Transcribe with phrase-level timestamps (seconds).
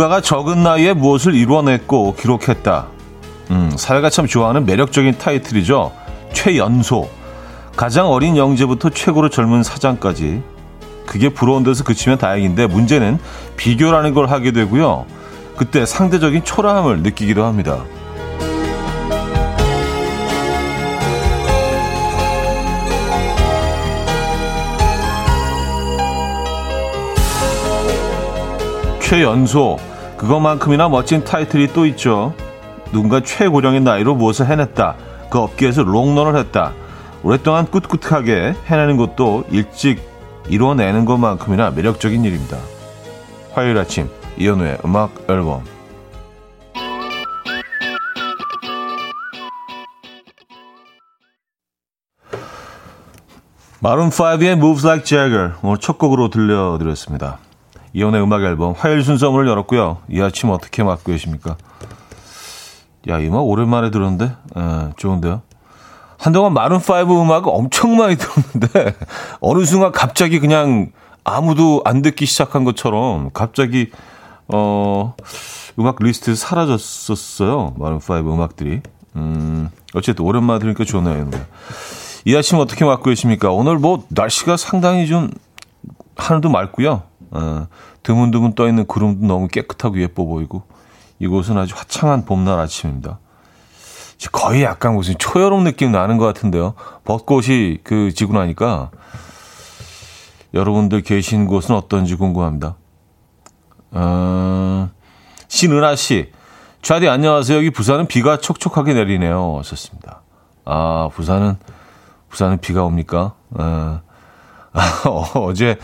[0.00, 2.86] 누군가가 적은 나이에 무엇을 이루어냈고 기록했다.
[3.50, 5.92] 음, 사회가 참 좋아하는 매력적인 타이틀이죠.
[6.32, 7.10] 최연소.
[7.76, 10.42] 가장 어린 영재부터 최고로 젊은 사장까지.
[11.04, 13.18] 그게 부러운 데서 그치면 다행인데 문제는
[13.58, 15.04] 비교라는 걸 하게 되고요.
[15.56, 17.84] 그때 상대적인 초라함을 느끼기도 합니다.
[29.02, 29.76] 최연소.
[30.20, 32.34] 그것만큼이나 멋진 타이틀이 또 있죠.
[32.92, 34.94] 누군가 최고령의 나이로 무엇을 해냈다.
[35.30, 36.74] 그 업계에서 롱런을 했다.
[37.22, 39.98] 오랫동안 꿋꿋하게 해내는 것도 일찍
[40.50, 42.58] 이뤄내는 것만큼이나 매력적인 일입니다.
[43.52, 45.64] 화요일 아침 이현우의 음악 앨범
[53.80, 57.38] 마룬 5의 Moves Like Jagger 오늘 첫 곡으로 들려드렸습니다.
[57.92, 59.98] 이혼의 음악 앨범 화요일 순서 문을 열었고요.
[60.08, 61.56] 이 아침 어떻게 맞고 계십니까?
[63.08, 65.42] 야, 이 음악 오랜만에 들었는데, 에, 좋은데요?
[66.18, 68.94] 한동안 마룬5 음악을 엄청 많이 들었는데,
[69.40, 70.92] 어느 순간 갑자기 그냥
[71.24, 73.90] 아무도 안 듣기 시작한 것처럼 갑자기,
[74.48, 75.14] 어,
[75.78, 77.74] 음악 리스트 사라졌었어요.
[77.78, 78.82] 마룬5 음악들이.
[79.16, 81.30] 음, 어쨌든 오랜만에 들으니까 좋네요.
[82.26, 83.50] 이 아침 어떻게 맞고 계십니까?
[83.50, 85.30] 오늘 뭐 날씨가 상당히 좀
[86.16, 87.09] 하늘도 맑고요.
[87.30, 87.66] 어,
[88.02, 90.62] 드문드문 떠있는 구름도 너무 깨끗하고 예뻐 보이고
[91.18, 93.18] 이곳은 아주 화창한 봄날 아침입니다.
[94.32, 96.74] 거의 약간 무슨 초여름 느낌 나는 것 같은데요.
[97.04, 98.90] 벚꽃이 그 지고 나니까
[100.52, 102.76] 여러분들 계신 곳은 어떤지 궁금합니다.
[103.92, 104.90] 어,
[105.48, 106.32] 신은아 씨,
[106.82, 107.56] 좌디 안녕하세요.
[107.56, 109.58] 여기 부산은 비가 촉촉하게 내리네요.
[109.58, 110.22] 하셨습니다.
[110.64, 111.56] 아, 부산은
[112.28, 113.34] 부산은 비가 옵니까?
[113.50, 114.00] 어,
[114.72, 115.02] 아,
[115.34, 115.78] 어제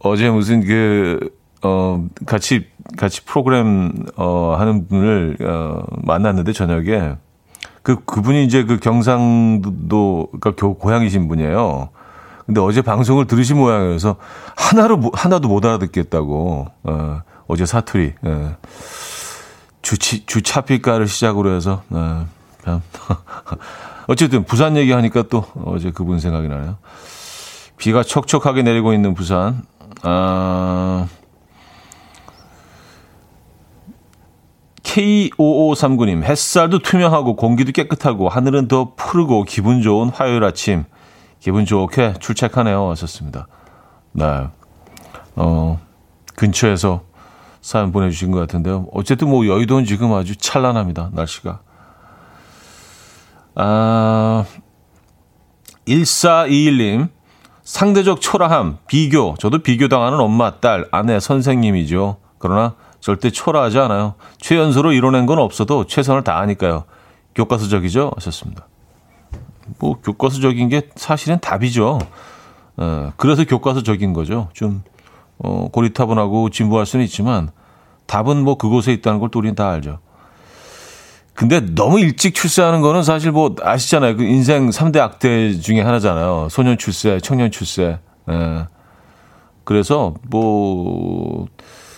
[0.00, 1.30] 어제 무슨 그,
[1.62, 2.66] 어, 같이,
[2.96, 7.16] 같이 프로그램, 어, 하는 분을, 어, 만났는데, 저녁에.
[7.82, 11.90] 그, 그분이 이제 그 경상도, 그니까 고향이신 분이에요.
[12.46, 14.16] 근데 어제 방송을 들으신 모양이어서
[14.56, 18.56] 하나로, 하나도 못 알아듣겠다고, 어, 어제 사투리, 예.
[19.82, 22.26] 주치, 주차피가를 시작으로 해서, 어,
[24.06, 26.76] 어쨌든 부산 얘기하니까 또 어제 그분 생각이 나네요.
[27.76, 29.62] 비가 촉촉하게 내리고 있는 부산.
[30.02, 31.06] 아,
[34.82, 40.84] K5539님, 햇살도 투명하고 공기도 깨끗하고 하늘은 더 푸르고 기분 좋은 화요일 아침.
[41.40, 42.90] 기분 좋게 출첵하네요.
[42.90, 43.48] 하셨습니다.
[44.12, 44.48] 네.
[45.34, 45.80] 어,
[46.36, 47.02] 근처에서
[47.60, 48.86] 사연 보내주신 것 같은데요.
[48.92, 51.10] 어쨌든 뭐 여의도는 지금 아주 찬란합니다.
[51.12, 51.60] 날씨가.
[53.54, 54.44] 아,
[55.86, 57.08] 1421님,
[57.64, 59.34] 상대적 초라함, 비교.
[59.38, 62.16] 저도 비교당하는 엄마, 딸, 아내, 선생님이죠.
[62.38, 64.14] 그러나 절대 초라하지 않아요.
[64.38, 66.84] 최연소로 이뤄낸 건 없어도 최선을 다하니까요.
[67.34, 68.12] 교과서적이죠?
[68.16, 68.66] 하셨습니다.
[69.78, 71.98] 뭐, 교과서적인 게 사실은 답이죠.
[72.76, 74.48] 어, 그래서 교과서적인 거죠.
[74.52, 74.82] 좀,
[75.38, 77.50] 어, 고리타분하고 진부할 수는 있지만,
[78.06, 80.00] 답은 뭐 그곳에 있다는 걸 또 우리는 다 알죠.
[81.34, 84.16] 근데 너무 일찍 출세하는 거는 사실 뭐 아시잖아요.
[84.16, 86.48] 그 인생 3대 악대 중에 하나잖아요.
[86.50, 87.98] 소년 출세, 청년 출세.
[88.30, 88.66] 예.
[89.64, 91.46] 그래서 뭐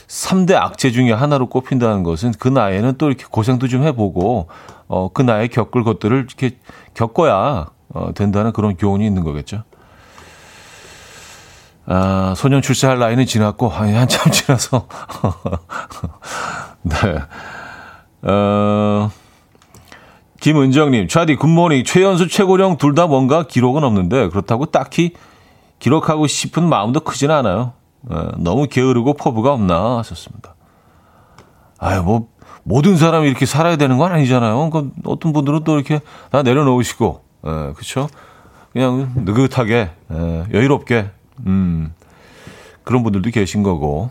[0.07, 4.49] 3대 악재 중에 하나로 꼽힌다는 것은 그 나이에는 또 이렇게 고생도 좀 해보고
[4.87, 6.57] 어, 그 나이에 겪을 것들을 이렇게
[6.95, 9.65] 겪어야 어, 된다는 그런 교훈이 있는 거겠죠.
[11.87, 14.89] 아, 소년 출세할 나이는 지났고, 한참 지나서.
[16.83, 17.19] 네.
[18.23, 19.11] 어,
[20.45, 21.85] 김은정님, 차디 굿모닝.
[21.85, 25.15] 최연수, 최고령 둘 다 뭔가 기록은 없는데 그렇다고 딱히
[25.79, 27.73] 기록하고 싶은 마음도 크진 않아요.
[28.13, 30.55] 에, 너무 게으르고 포부가 없나 하셨습니다.
[31.79, 32.29] 아유, 뭐
[32.63, 34.69] 모든 사람이 이렇게 살아야 되는 건 아니잖아요.
[34.69, 38.11] 그 어떤 분들은 또 이렇게 다 내려놓으시고, 에, 그렇죠?
[38.75, 41.11] 그냥 느긋하게 에, 여유롭게
[41.47, 41.95] 음,
[42.83, 44.11] 그런 분들도 계신 거고.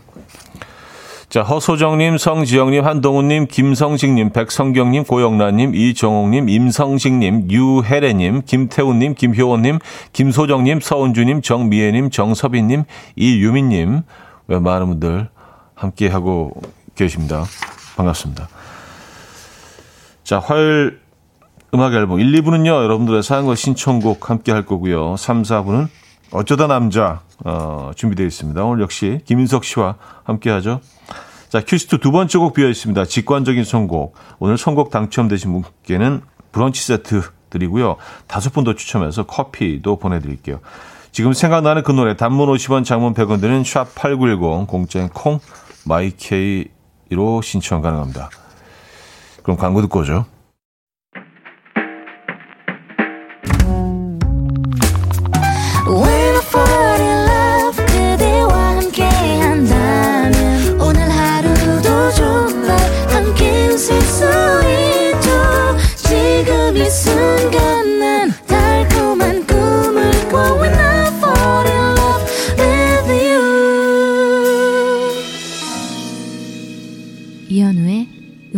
[1.34, 9.80] 자, 허소정님, 성지영님, 한동훈님, 김성식님, 백성경님, 고영란님, 이정옥님, 임성식님, 유혜래님, 김태훈님, 김효원님,
[10.12, 12.84] 김소정님, 서은주님, 정미애님, 정서빈님,
[13.16, 14.02] 이유민님,
[14.46, 15.28] 왜 많은 분들
[15.74, 16.52] 함께하고
[16.94, 17.42] 계십니다.
[17.96, 18.46] 반갑습니다.
[20.22, 21.00] 자, 화요일
[21.74, 25.16] 음악 앨범 1, 2부는요, 여러분들의 사연과 신청곡 함께 할 거고요.
[25.16, 25.88] 3, 4부는
[26.30, 28.62] 어쩌다 남자, 어, 준비되어 있습니다.
[28.62, 30.78] 오늘 역시 김인석 씨와 함께 하죠.
[31.54, 33.04] 자, 퀴즈트 두 번째 곡 비어 있습니다.
[33.04, 34.16] 직관적인 선곡.
[34.40, 36.20] 오늘 선곡 당첨되신 분께는
[36.50, 37.94] 브런치 세트 드리고요.
[38.26, 40.58] 다섯 분 더 추첨해서 커피도 보내드릴게요.
[41.12, 45.38] 지금 생각나는 그 노래 단문 50원 장문 100원 드는 샵8910 공짜인 콩
[45.84, 46.64] 마이케이로
[47.10, 48.30] 이로 신청 가능합니다.
[49.44, 50.26] 그럼 광고 듣고 오죠.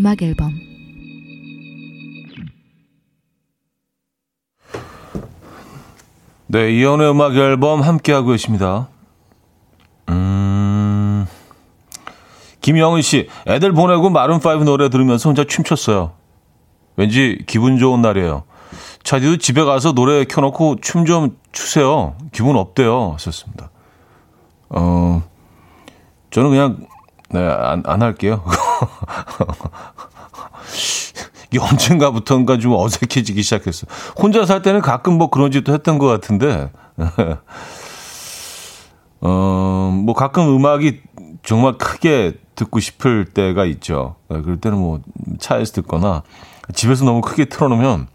[0.07, 0.53] 음악 앨범
[6.47, 8.87] 네, 이연의 음악 앨범 함께하고 계십니다.
[10.09, 11.27] 음,
[12.61, 16.13] 김영은 씨, 애들 보내고 마룬5 노래 들으면서 혼자 춤췄어요.
[16.95, 18.45] 왠지 기분 좋은 날이에요.
[19.03, 22.15] 차디도 집에 가서 노래 켜놓고 춤 좀 추세요.
[22.31, 23.15] 기분 없대요.
[23.15, 23.71] 하셨습니다.
[24.69, 25.25] 어,
[26.31, 26.87] 저는 그냥,
[27.29, 28.45] 네, 안, 안 할게요.
[31.51, 33.87] 이게 언젠가부터인가 좀 어색해지기 시작했어.
[34.21, 36.71] 혼자 살 때는 가끔 뭐 그런 짓도 했던 것 같은데,
[39.21, 41.01] 어, 뭐 가끔 음악이
[41.43, 44.17] 정말 크게 듣고 싶을 때가 있죠.
[44.29, 45.01] 네, 그럴 때는 뭐
[45.39, 46.23] 차에서 듣거나
[46.75, 48.09] 집에서 너무 크게 틀어놓으면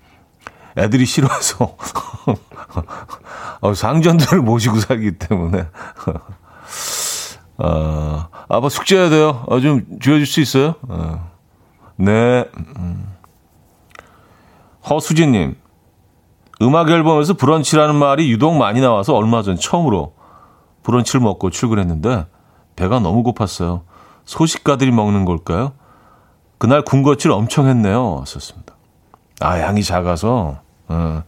[0.78, 1.78] 애들이 싫어해서
[3.62, 5.68] 어, 상전들을 모시고 살기 때문에
[7.64, 9.44] 어, 아빠 숙제해야 돼요.
[9.48, 10.76] 어, 좀 지어줄 수 있어요?
[10.88, 11.30] 어.
[11.96, 12.46] 네.
[12.78, 13.08] 음.
[14.90, 15.56] 허수진님,
[16.64, 20.14] 음악 앨범에서 브런치라는 말이 유독 많이 나와서 얼마 전 처음으로
[20.82, 22.26] 브런치를 먹고 출근했는데
[22.76, 23.82] 배가 너무 고팠어요.
[24.26, 25.74] 소식가들이 먹는 걸까요?
[26.58, 28.24] 그날 군것질 엄청 했네요.
[28.26, 28.76] 썼습니다.
[29.40, 30.62] 아, 양이 작아서.
[30.88, 31.24] 어.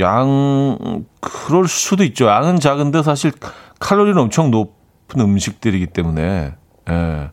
[0.00, 2.26] 양, 그럴 수도 있죠.
[2.26, 3.32] 양은 작은데 사실
[3.78, 4.76] 칼로리는 엄청 높
[5.14, 6.54] 은 음식들이기 때문에.
[6.88, 7.30] 예.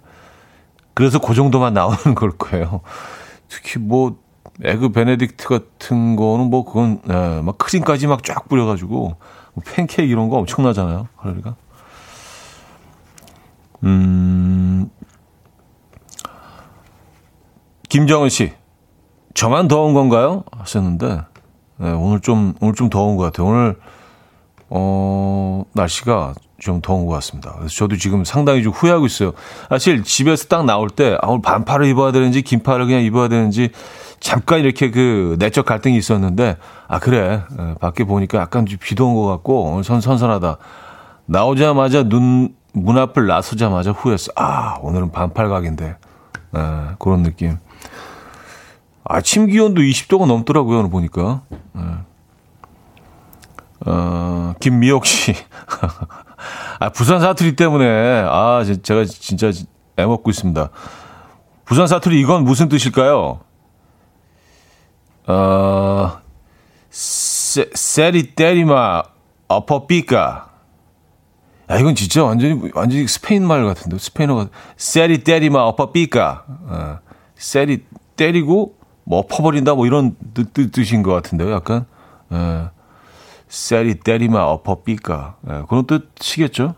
[0.94, 2.82] 그래서 그 정도만 나오는 걸 거예요.
[3.48, 4.18] 특히 뭐
[4.62, 9.16] 에그 베네딕트 같은 거는 뭐 그건 예, 막 크림까지 막 쫙 뿌려가지고
[9.54, 11.08] 뭐 팬케이크 이런 거 엄청나잖아요.
[11.18, 11.56] 칼로리가.
[13.84, 14.90] 음.
[17.90, 18.54] 김정은 씨,
[19.34, 20.44] 저만 더운 건가요?
[20.52, 21.22] 하셨는데
[21.78, 23.48] 네, 오늘 좀 오늘 좀 더운 것 같아요.
[23.48, 23.80] 오늘
[24.70, 27.54] 어 날씨가 좀 더운 것 같습니다.
[27.58, 29.34] 그래서 저도 지금 상당히 좀 후회하고 있어요.
[29.70, 33.70] 사실 집에서 딱 나올 때 아, 오늘 반팔을 입어야 되는지 긴팔을 그냥 입어야 되는지
[34.20, 36.58] 잠깐 이렇게 그 내적 갈등이 있었는데
[36.88, 40.58] 아 그래 에, 밖에 보니까 약간 좀 비도 온 것 같고 오늘 선 선선하다.
[41.26, 44.32] 나오자마자 눈 문 앞을 나서자마자 후회했어.
[44.36, 45.86] 아 오늘은 반팔 각인데
[46.56, 46.60] 에,
[46.98, 47.58] 그런 느낌.
[49.04, 51.42] 아침 기온도 20도가 넘더라고요 오늘 보니까.
[51.78, 51.80] 에.
[53.86, 55.36] 어, 김미옥 씨.
[56.80, 57.86] 아, 부산 사투리 때문에,
[58.28, 59.52] 아, 제가 진짜
[59.98, 60.70] 애먹고 있습니다.
[61.66, 63.40] 부산 사투리 이건 무슨 뜻일까요?
[65.28, 66.22] 어,
[66.90, 69.04] 세, 세리 때리마,
[69.48, 70.50] 어퍼 삐까.
[71.70, 76.44] 야, 이건 진짜 완전히, 완전히 스페인 말 같은데, 스페인어 같 세리 때리마, 어퍼 삐까.
[76.48, 77.00] 어,
[77.36, 78.76] 세리 때리고,
[79.06, 81.86] 뭐, 엎어버린다, 뭐, 이런 뜻, 뜻인 것 같은데요, 약간.
[82.30, 82.70] 어.
[83.54, 86.74] 세리 때리마 어퍼 삐까 네, 그런 뜻이겠죠.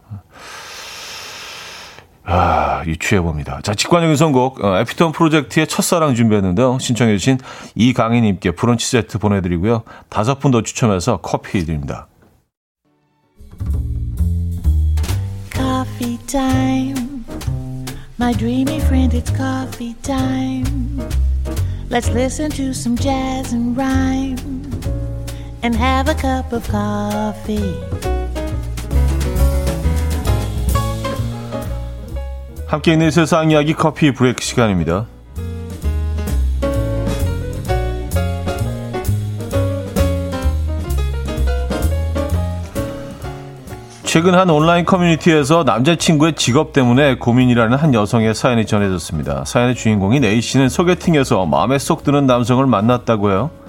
[2.25, 3.61] 아, 유추해 봅니다.
[3.63, 6.77] 자, 직관적인 선곡 어, 에피톤 프로젝트의 첫사랑 준비했는데요.
[6.79, 7.37] 신청해 주신
[7.75, 9.83] 이강희님께 브런치 세트 보내드리고요.
[10.09, 12.07] 다섯 분 더 추첨해서 커피 드립니다.
[15.51, 16.93] Coffee.
[18.19, 20.99] My dreamy friend, it's coffee time.
[21.89, 24.64] Let's listen to some jazz and rhyme.
[25.65, 27.73] And have a cup of coffee.
[32.67, 35.07] 함께 있는 세상 이야기 커피 브레이크 시간입니다.
[44.03, 49.45] 최근 한 온라인 커뮤니티에서 남자친구의 직업 때문에 고민이라는 한 여성의 사연이 전해졌습니다.
[49.45, 53.64] 사연의 주인공인 A씨는 소개팅에서 마음에 쏙 드는 남성을 만났다고요.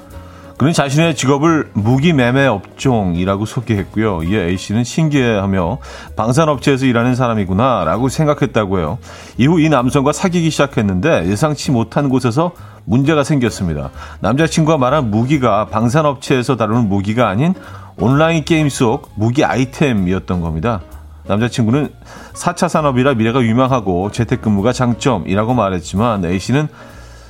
[0.57, 4.23] 그는 자신의 직업을 무기매매 업종이라고 소개했고요.
[4.23, 5.79] 이에 A씨는 신기해하며
[6.17, 8.99] 방산업체에서 일하는 사람이구나라고 생각했다고 해요.
[9.37, 12.53] 이후 이 남성과 사귀기 시작했는데 예상치 못한 곳에서
[12.85, 13.91] 문제가 생겼습니다.
[14.21, 17.53] 남자친구가 말한 무기가 방산업체에서 다루는 무기가 아닌
[17.99, 20.81] 온라인 게임 속 무기 아이템이었던 겁니다.
[21.27, 21.91] 남자친구는
[22.33, 26.69] 4차 산업이라 미래가 유망하고 재택근무가 장점이라고 말했지만 A씨는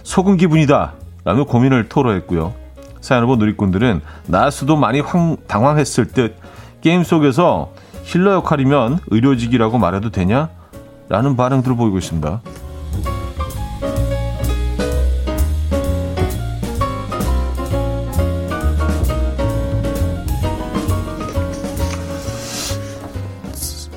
[0.04, 0.92] 속은 기분이다
[1.24, 2.65] 라며 고민을 토로했고요.
[3.06, 6.34] 사연 후보 누리꾼들은 나스도 많이 황, 당황했을 듯
[6.80, 7.70] 게임 속에서
[8.02, 10.48] 힐러 역할이면 의료직이라고 말해도 되냐?
[11.08, 12.40] 라는 반응들을 보이고 있습니다.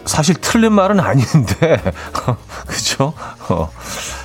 [0.05, 1.81] 사실 틀린 말은 아닌데,
[2.67, 3.13] 그죠?
[3.49, 3.71] 어,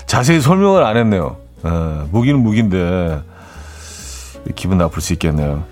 [0.04, 1.36] 자세히 설명을 안 했네요.
[1.64, 1.70] 에,
[2.10, 3.22] 무기는 무기인데,
[4.54, 5.64] 기분 나쁠 수 있겠네요.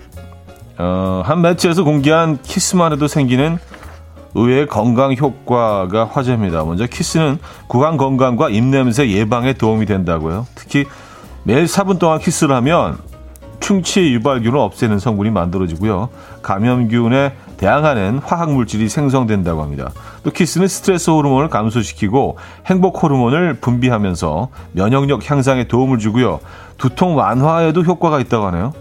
[0.77, 3.59] 어, 한 매체에서 공개한 키스만 해도 생기는
[4.35, 6.63] 의외의 건강 효과가 화제입니다.
[6.63, 7.37] 먼저 키스는
[7.67, 10.47] 구강 건강과 입냄새 예방에 도움이 된다고요.
[10.55, 10.85] 특히
[11.43, 12.97] 매일 4분 동안 키스를 하면
[13.59, 16.09] 충치 유발균을 없애는 성분이 만들어지고요.
[16.41, 19.91] 감염균에 대항하는 화학 물질이 생성된다고 합니다.
[20.23, 26.41] 또 키스는 스트레스 호르몬을 감소시키고 행복 호르몬을 분비하면서 면역력 향상에 도움을 주고요.
[26.83, 28.73] 두통 완화에도 효과가 있다고 하네요.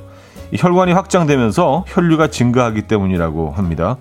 [0.56, 3.96] 혈관이 확장되면서 혈류가 증가하기 때문이라고 합니다.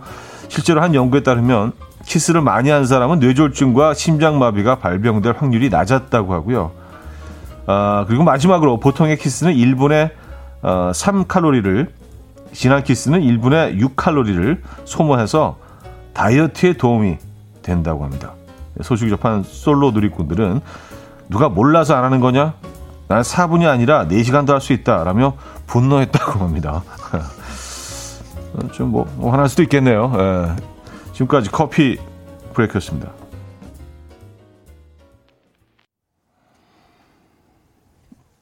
[0.48, 1.74] 실제로 한 연구에 따르면
[2.08, 6.72] 키스를 많이 한 사람은 뇌졸중과 심장마비가 발병될 확률이 낮았다고 하고요.
[7.68, 10.10] 아, 그리고 마지막으로 보통의 키스는 1분에
[10.64, 11.88] 어, 3칼로리를
[12.54, 15.58] 진한 키스는 1분에 6칼로리를 소모해서
[16.16, 17.20] 다이어트에 도움이
[17.62, 18.34] 된다고 합니다.
[18.82, 20.60] 소식 접한 솔로 누리꾼들은
[21.30, 22.56] 누가 몰라서 안 하는 거냐?
[23.12, 25.04] 난 4분이 아니라 4시간도 할 수 있다.
[25.04, 25.36] 라며
[25.68, 26.82] 분노했다고 합니다.
[28.72, 30.14] 좀 뭐, 뭐, 화날 수도 있겠네요.
[30.16, 30.56] 예.
[31.14, 31.98] 지금까지 커피
[32.54, 33.12] 브레이크였습니다.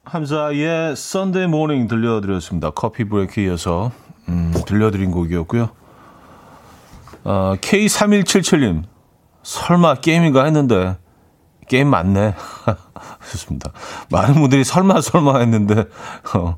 [0.04, 2.70] 함사의 Sunday Morning 들려드렸습니다.
[2.70, 3.90] 커피 브레이크 이어서
[4.28, 5.70] 음, 들려드린 곡이었고요.
[7.24, 8.84] 어, K3177님
[9.42, 10.96] 설마 게임인가 했는데
[11.70, 12.34] 게임 맞네.
[13.30, 13.70] 좋습니다.
[14.10, 15.84] 많은 분들이 설마 설마 했는데
[16.34, 16.56] 어,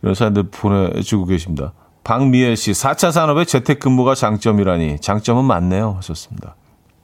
[0.00, 1.74] 이런 사람들 보내주고 계십니다.
[2.02, 5.96] 박미애 씨, 4차 산업의 재택근무가 장점이라니 장점은 많네요.
[5.98, 6.56] 하셨습니다.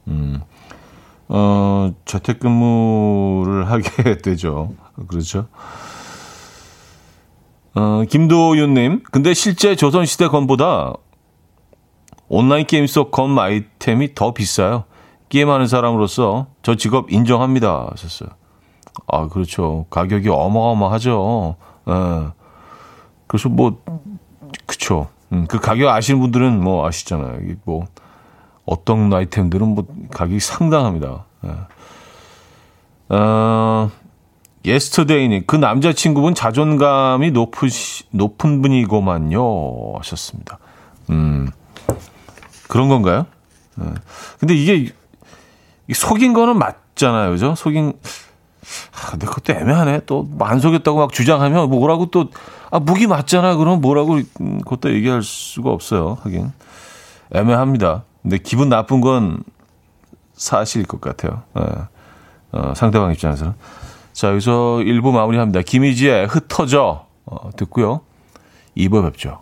[0.09, 0.41] 음,
[1.29, 4.73] 어, 재택근무를 하게 되죠.
[5.07, 5.49] 그렇죠.
[7.75, 10.95] 어, 김도윤님, 근데 실제 조선시대 건보다
[12.29, 14.85] 온라인 게임 속검 아이템이 더 비싸요.
[15.33, 17.89] 게임하는 사람으로서 저 직업 인정합니다.
[17.93, 18.29] 하셨어요.
[19.07, 19.87] 아, 그렇죠.
[19.89, 21.57] 가격이 어마어마하죠.
[21.89, 21.93] 예.
[23.27, 23.83] 그래서 뭐,
[24.67, 25.09] 그쵸.
[25.33, 27.41] 음, 그 가격 아시는 분들은 뭐 아시잖아요.
[27.45, 27.87] 이게 뭐,
[28.67, 31.25] 어떤 아이템들은 뭐 가격이 상당합니다.
[31.47, 33.17] 예.
[33.17, 33.91] 어,
[34.67, 39.95] 예스터데이님, 그 남자친구분 자존감이 높으시, 높은 분이고만요.
[39.97, 40.59] 하셨습니다.
[41.09, 41.49] 음,
[42.69, 43.25] 그런 건가요?
[43.81, 43.95] 예.
[44.39, 44.93] 근데 이게
[45.93, 47.31] 속인 거는 맞잖아요.
[47.31, 47.55] 그죠?
[47.55, 47.93] 속인,
[48.93, 50.01] 아, 근데 그것도 애매하네.
[50.07, 52.27] 또 안 속였다고 막 주장하면 뭐라고 또,
[52.71, 53.57] 아, 무기 맞잖아.
[53.57, 56.19] 그럼 뭐라고 음, 그것도 얘기할 수가 없어요.
[56.23, 56.53] 하긴.
[57.35, 58.05] 애매합니다.
[58.23, 59.43] 근데 기분 나쁜 건
[60.35, 61.43] 사실일 것 같아요.
[61.59, 61.63] 예.
[62.53, 63.55] 어, 상대방 입장에서는.
[64.13, 65.63] 자, 여기서 1부 마무리합니다.
[65.63, 68.01] 김희지의 흩어져 어, 듣고요.
[68.77, 69.41] 2부 뵙죠.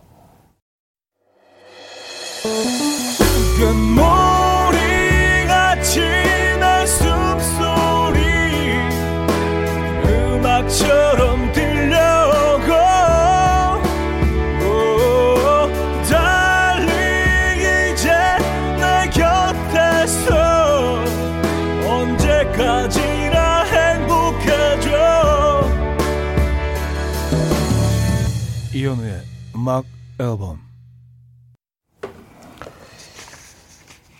[28.91, 29.23] 이현우의
[29.55, 29.85] 음악
[30.19, 30.59] 앨범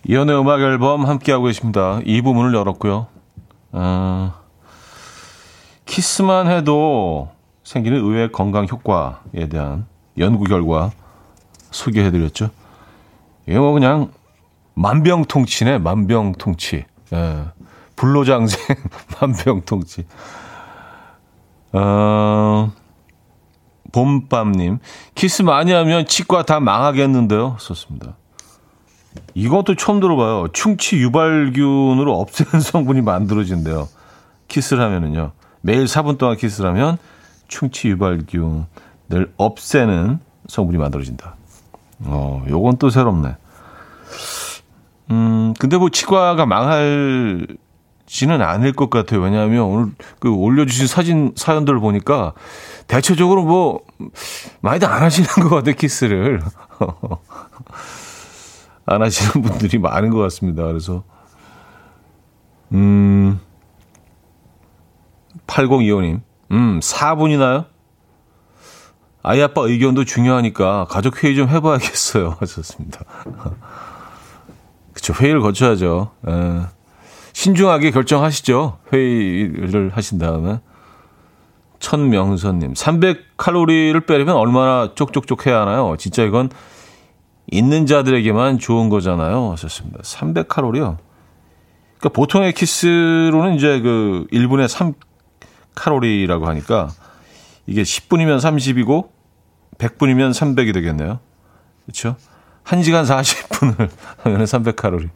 [0.07, 2.01] 이현우의 음악 앨범 함께하고 계십니다.
[2.05, 3.09] 이 부분을 열었고요.
[3.73, 4.33] 어,
[5.87, 7.31] 키스만 해도
[7.65, 9.87] 생기는 의외 건강 효과에 대한
[10.19, 10.93] 연구 결과
[11.73, 12.51] 소개해드렸죠.
[13.49, 14.13] 이게 뭐 그냥
[14.75, 16.85] 만병통치네, 만병통치.
[17.13, 17.45] 예.
[17.97, 18.77] 불로장생,
[19.21, 20.07] 만병통치.
[21.73, 22.73] 어,
[23.93, 24.79] 봄밤님,
[25.15, 27.57] 키스 많이 하면 치과 다 망하겠는데요?
[27.59, 28.17] 썼습니다.
[29.35, 30.49] 이것도 처음 들어봐요.
[30.53, 33.89] 충치 유발균으로 없애는 성분이 만들어진대요.
[34.49, 35.33] 키스를 하면은요.
[35.63, 36.99] 매일 4분 동안 키스를 하면
[37.49, 40.19] 충치 유발균을 없애는
[40.49, 41.37] 성분이 만들어진다.
[42.05, 43.37] 어, 요건 또 새롭네.
[45.11, 47.47] 음, 근데 뭐 치과가 망할
[48.07, 49.21] 지는 않을 것 같아요.
[49.21, 52.33] 왜냐하면 오늘 그 올려주신 사진 사연들을 보니까
[52.91, 53.83] 대체적으로 뭐
[54.63, 55.77] 많이들 안 하시는 것 같아요.
[55.77, 56.43] 키스를
[58.85, 60.65] 안 하시는 분들이 많은 것 같습니다.
[60.65, 61.05] 그래서
[62.73, 63.41] 음
[65.47, 66.21] 8025님
[66.51, 67.67] 음 4분이나요?
[69.23, 72.39] 아이 아빠 의견도 중요하니까 가족 회의 좀 해봐야겠어요.
[72.41, 73.05] 하셨습니다.
[74.93, 76.11] 그쵸 회의를 거쳐야죠.
[76.27, 76.33] 에.
[76.33, 76.63] 예.
[77.35, 78.79] 신중하게 결정하시죠.
[78.93, 80.59] 회의를 하신 다음에.
[81.81, 85.97] 천명선님, 300칼로리를 빼려면 얼마나 쪽쪽쪽 해야 하나요?
[85.99, 86.51] 진짜 이건
[87.51, 89.51] 있는 자들에게만 좋은 거잖아요.
[89.53, 89.99] 하셨습니다.
[90.03, 90.99] 300칼로리요.
[91.99, 94.95] 그러니까 보통의 키스로는 이제 그 1분에
[95.75, 96.89] 3칼로리라고 하니까
[97.67, 99.09] 이게 10분이면 30이고
[99.79, 101.19] 100분이면 300이 되겠네요.
[101.85, 102.17] 그렇죠?
[102.65, 103.91] 1시간 40분을
[104.23, 105.09] 하면 300칼로리.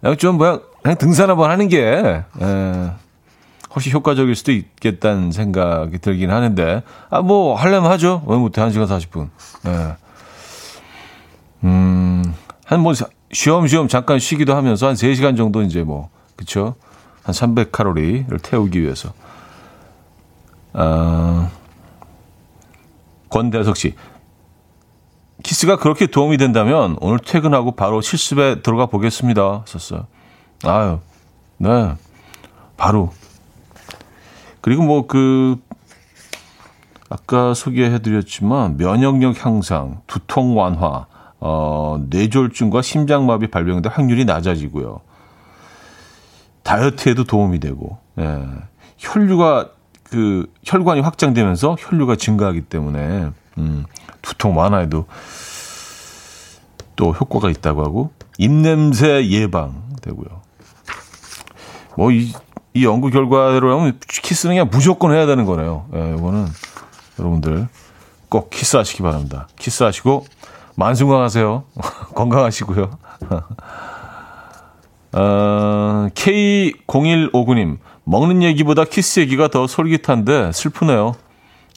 [0.00, 2.24] 그냥 좀 뭐야 그냥 등산 한번 하는 게 에,
[3.74, 8.22] 예, 훨씬 효과적일 수도 있겠다는 생각이 들긴 하는데 아뭐 하려면 하죠.
[8.26, 9.30] 왜 못해 1시간 40분.
[9.66, 9.96] 예.
[11.64, 12.34] 음,
[12.66, 12.92] 한뭐
[13.32, 16.74] 쉬엄쉬엄 잠깐 쉬기도 하면서 한 3시간 정도 이제 뭐 그쵸?
[17.22, 19.12] 한 300칼로리를 태우기 위해서.
[20.72, 21.50] 아,
[23.30, 23.94] 권대석 씨.
[25.42, 29.64] 키스가 그렇게 도움이 된다면 오늘 퇴근하고 바로 실습에 들어가 보겠습니다.
[29.66, 30.06] 썼어요.
[30.64, 31.00] 아유,
[31.58, 31.94] 네.
[32.76, 33.12] 바로.
[34.64, 35.60] 그리고 뭐 그,
[37.10, 41.04] 아까 소개해드렸지만 면역력 향상, 두통 완화,
[41.38, 45.02] 어, 뇌졸중과 심장마비 발병될 확률이 낮아지고요.
[46.62, 48.42] 다이어트에도 도움이 되고, 예.
[48.96, 49.68] 혈류가
[50.04, 53.84] 그 혈관이 확장되면서 혈류가 증가하기 때문에 음,
[54.22, 55.04] 두통 완화에도
[56.96, 60.40] 또 효과가 있다고 하고 입냄새 예방 되고요.
[61.98, 62.32] 뭐 이
[62.74, 65.86] 이 연구 결과로 하면 키스는 그냥 무조건 해야 되는 거네요.
[65.94, 66.48] 예, 이거는
[67.18, 67.68] 여러분들
[68.28, 69.46] 꼭 키스하시기 바랍니다.
[69.56, 70.26] 키스하시고
[70.74, 71.62] 만수건하세요.
[72.16, 72.98] 건강하시고요.
[75.12, 81.14] 어, K0159님, 먹는 얘기보다 키스 얘기가 더 솔깃한데 슬프네요.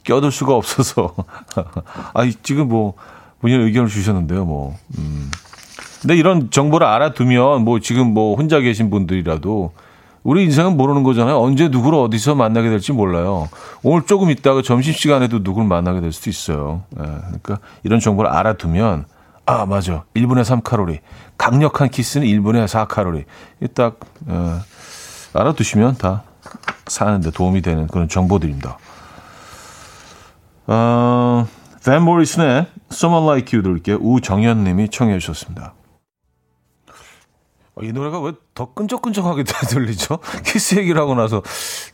[0.02, 1.14] 껴들 수가 없어서.
[2.12, 2.94] 아, 지금 뭐,
[3.40, 4.76] 본인 의견을 주셨는데요, 뭐.
[4.98, 5.30] 음.
[6.00, 9.72] 근데 이런 정보를 알아두면 뭐 지금 뭐 혼자 계신 분들이라도
[10.28, 11.40] 우리 인생은 모르는 거잖아요.
[11.40, 13.48] 언제 누구를 어디서 만나게 될지 몰라요.
[13.82, 16.82] 오늘 조금 있다가 점심시간에도 누구를 만나게 될 수도 있어요.
[16.98, 19.06] 예, 그러니까 이런 정보를 알아두면
[19.46, 20.04] 아, 맞아.
[20.14, 20.98] 1분에 3칼로리.
[21.38, 23.24] 강력한 키스는 1분에 4칼로리.
[23.72, 24.60] 딱 어,
[25.32, 26.24] 알아두시면 다
[26.86, 28.76] 사는데 도움이 되는 그런 정보들입니다.
[30.66, 31.46] 어,
[31.86, 33.96] 밴 모리슨의 Someone Like You 들을게요.
[34.02, 35.72] 우정현 님이 청해 주셨습니다.
[37.78, 40.18] 어, 이 노래가 왜 더 끈적끈적하게 들리죠?
[40.44, 41.42] 키스 얘기를 하고 나서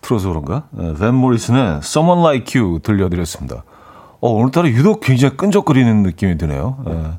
[0.01, 0.69] 들어서 그런가?
[0.99, 3.65] 밴 모리슨의 Someone Like You 들려드렸습니다.
[4.21, 6.79] 어, 오늘따라 유독 굉장히 끈적거리는 느낌이 드네요.
[6.89, 7.19] 예.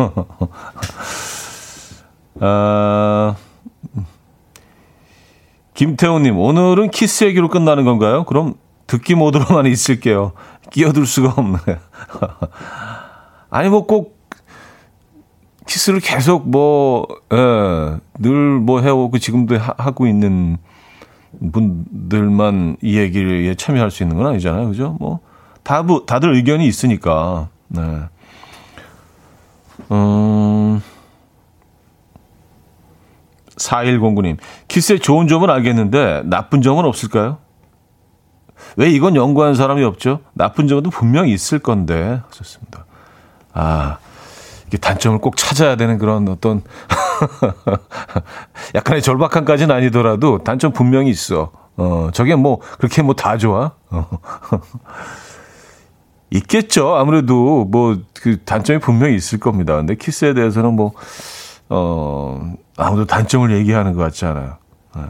[2.40, 3.36] 아,
[5.74, 8.24] 김태호님, 오늘은 키스 얘기로 끝나는 건가요?
[8.24, 8.54] 그럼
[8.86, 10.32] 듣기 모드로만 있을게요.
[10.70, 11.58] 끼어들 수가 없네.
[13.50, 14.13] 아니, 뭐 꼭
[15.66, 20.58] 키스를 계속 뭐, 예, 늘뭐 해오고 지금도 하, 고 있는
[21.52, 24.68] 분들만 이 얘기를 참여할 수 있는 건 아니잖아요.
[24.68, 24.96] 그죠?
[25.00, 25.20] 뭐,
[25.62, 27.48] 다, 다들 의견이 있으니까.
[27.68, 27.80] 네.
[29.90, 30.80] 음,
[33.56, 34.36] 4109님,
[34.68, 37.38] 키스의 좋은 점은 알겠는데 나쁜 점은 없을까요?
[38.76, 40.20] 왜 이건 연구하는 사람이 없죠?
[40.32, 42.20] 나쁜 점도 분명히 있을 건데.
[42.30, 42.86] 좋습니다.
[43.52, 43.98] 아,
[44.66, 46.62] 이게 단점을 꼭 찾아야 되는 그런 어떤
[48.74, 51.52] 약간의 절박함까지는 아니더라도 단점 분명히 있어.
[51.76, 53.72] 어, 저게 뭐 그렇게 뭐 다 좋아?
[53.90, 54.08] 어.
[56.30, 56.96] 있겠죠.
[56.96, 59.76] 아무래도 뭐 그 단점이 분명히 있을 겁니다.
[59.76, 60.92] 근데 키스에 대해서는 뭐,
[61.68, 64.56] 어, 아무도 단점을 얘기하는 것 같지 않아요.
[64.96, 65.02] 네.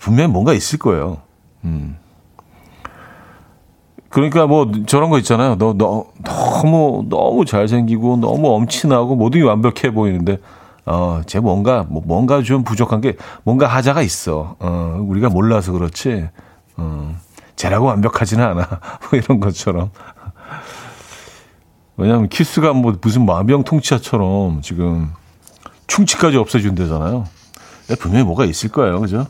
[0.00, 1.18] 분명히 뭔가 있을 거예요.
[1.62, 1.96] 음.
[4.12, 5.56] 그러니까 뭐 저런 거 있잖아요.
[5.56, 10.38] 너, 너 너무 너무 잘생기고 너무 엄친하고 모든 게 완벽해 보이는데
[10.84, 14.56] 어, 쟤 뭔가 뭐 뭔가 좀 부족한 게 뭔가 하자가 있어.
[14.60, 16.28] 어, 우리가 몰라서 그렇지.
[16.76, 17.16] 어.
[17.56, 18.68] 쟤라고 완벽하지는 않아.
[19.10, 19.90] 뭐 이런 것처럼.
[21.96, 25.12] 왜냐하면 키스가 뭐 무슨 만병통치약처럼 지금
[25.86, 27.24] 충치까지 없애준대잖아요.
[27.98, 29.00] 분명히 뭐가 있을 거예요.
[29.00, 29.26] 그죠?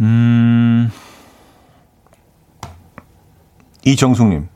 [0.00, 0.90] 음,
[3.84, 4.48] 이정숙님.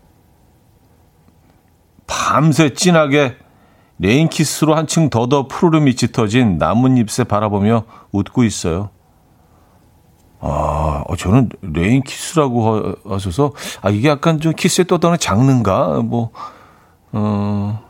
[2.07, 3.37] 밤새 진하게
[3.99, 8.91] rain kiss로 한층 더더 푸르름이 짙어진 나뭇잎새 바라보며 웃고 있어요.
[10.41, 16.03] 아, 어, 저는 rain kiss라고 하셔서, 아, 이게 약간 좀 키스에 떠도는 장르인가?
[16.03, 16.31] 뭐,
[17.13, 17.83] 어,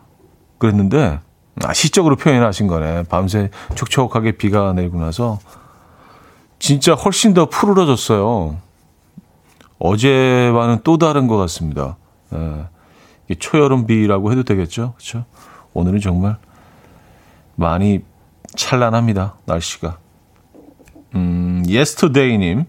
[0.59, 1.21] 그랬는데,
[1.65, 3.03] 아, 시적으로 표현하신 거네.
[3.05, 5.39] 밤새 촉촉하게 비가 내리고 나서,
[6.59, 8.59] 진짜 훨씬 더 푸르러졌어요.
[9.79, 11.97] 어제와는 또 다른 것 같습니다.
[12.35, 13.35] 예.
[13.35, 14.95] 초여름 비라고 해도 되겠죠?
[14.97, 15.25] 그렇죠?
[15.75, 16.37] 오늘은 정말
[17.57, 18.03] 많이
[18.55, 19.35] 찬란합니다.
[19.45, 19.99] 날씨가.
[21.15, 22.67] 음, yesterday님.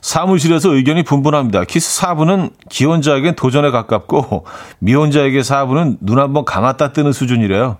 [0.00, 1.64] 사무실에서 의견이 분분합니다.
[1.64, 4.46] 키스 4부는 기혼자에겐 도전에 가깝고
[4.78, 7.76] 미혼자에게 4부는 눈 한번 감았다 뜨는 수준이래요.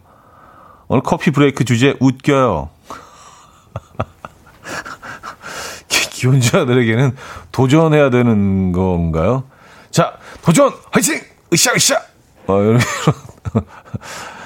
[0.88, 2.68] 오늘 커피 브레이크 주제 웃겨요.
[6.20, 7.16] 기혼자들에게는
[7.50, 9.44] 도전해야 되는 건가요?
[9.90, 10.70] 자, 도전!
[10.90, 11.18] 화이팅!
[11.52, 11.96] 으쌰 으쌰!
[12.46, 13.64] 어, 이런, 이런.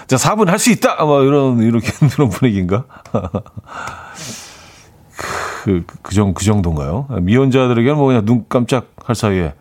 [0.07, 1.05] 자, 4분 할 수 있다!
[1.05, 2.85] 뭐, 이런, 이렇게, 그런 분위기인가?
[5.65, 7.09] 그, 그, 정, 그 정도인가요?
[7.23, 9.55] 미혼자들에게는 뭐 그냥 눈 깜짝 할 사이에,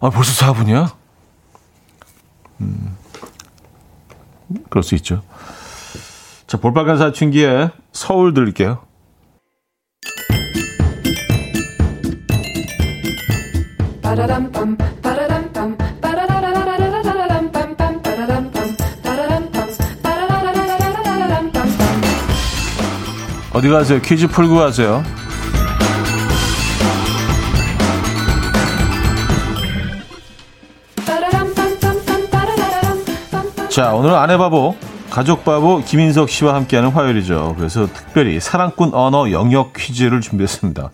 [0.00, 0.92] 아, 벌써 4분이야?
[2.60, 2.96] 음,
[4.68, 5.22] 그럴 수 있죠.
[6.46, 8.83] 자, 볼빨간 사춘기에 서울 들릴게요.
[23.52, 24.00] 어디 가세요?
[24.00, 25.02] 퀴즈 풀고 가세요.
[33.68, 34.76] 자, 오늘은 아내 바보,
[35.10, 37.54] 가족 바보 김인석 씨와 함께하는 화요일이죠.
[37.56, 40.90] 그래서 특별히 사랑꾼 언어 영역 퀴즈를 준비했습니다.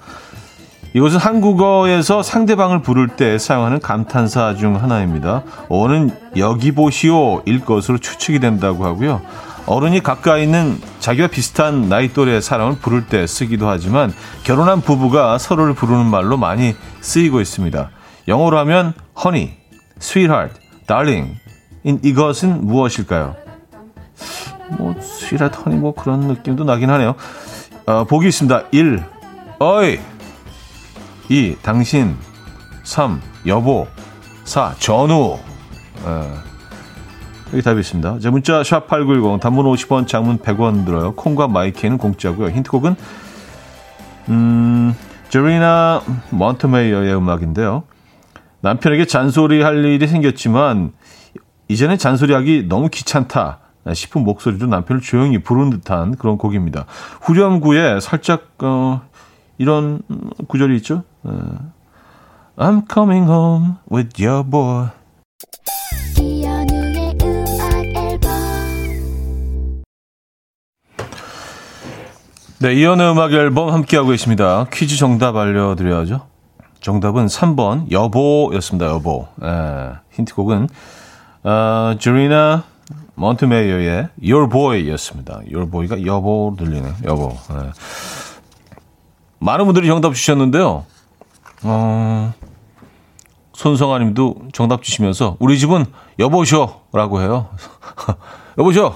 [0.92, 5.44] 이것은 한국어에서 상대방을 부를 때 사용하는 감탄사 중 하나입니다.
[5.68, 9.22] 어는 여기 보시오일 것으로 추측이 된다고 하고요.
[9.66, 15.74] 어른이 가까이 있는 자기와 비슷한 나이 또래의 사람을 부를 때 쓰기도 하지만 결혼한 부부가 서로를
[15.74, 17.90] 부르는 말로 많이 쓰이고 있습니다.
[18.26, 19.55] 영어로 하면 honey,
[20.00, 20.55] sweetheart,
[20.88, 21.37] darling.
[21.85, 23.37] 이것은 무엇일까요?
[24.70, 27.14] 뭐 sweetheart, honey 뭐 그런 느낌도 나긴 하네요.
[27.87, 28.64] 어, 보기 있습니다.
[28.72, 29.05] 1.
[29.61, 30.00] 어이
[31.30, 31.56] 2.
[31.62, 32.16] 당신
[32.82, 33.20] 3.
[33.46, 33.86] 여보
[34.42, 34.74] 4.
[34.80, 35.38] 전우
[36.02, 36.42] 어.
[37.52, 38.18] 여기 답이 있습니다.
[38.18, 41.14] 자, 문자 샵 8910 단문 50원 장문 100원 들어요.
[41.14, 42.48] 콩과 마이키는 공짜고요.
[42.50, 42.96] 힌트곡은
[44.28, 44.94] 음,
[45.28, 47.84] 제리나 몬트메이어의 음악인데요.
[48.60, 50.92] 남편에게 잔소리 할 일이 생겼지만
[51.68, 53.60] 이제는 잔소리하기 너무 귀찮다
[53.92, 56.86] 싶은 목소리로 남편을 조용히 부르는 듯한 그런 곡입니다.
[57.20, 59.02] 후렴구에 살짝 어,
[59.58, 60.02] 이런
[60.48, 61.04] 구절이 있죠.
[61.24, 61.72] 어,
[62.56, 64.88] I'm coming home with your boy.
[72.59, 74.66] 네, 이연의 음악 앨범 함께하고 있습니다.
[74.70, 76.26] 퀴즈 정답 알려드려야죠.
[76.80, 78.87] 정답은 3번 여보였습니다.
[78.87, 79.28] 여보.
[79.42, 80.68] 예, 힌트곡은
[81.44, 82.64] 어, 주리나
[83.14, 85.40] 몬트메이어의 Your Boy였습니다.
[85.50, 86.94] Your Boy가 여보 들리네요.
[87.04, 87.37] 여보.
[87.52, 87.70] 예.
[89.38, 90.85] 많은 분들이 정답 주셨는데요.
[91.62, 92.33] 어,
[93.53, 95.85] 손성아 님도 정답 주시면서 우리 집은
[96.18, 97.49] 여보쇼라고 해요.
[98.59, 98.94] 여보쇼.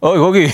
[0.00, 0.48] 어 거기.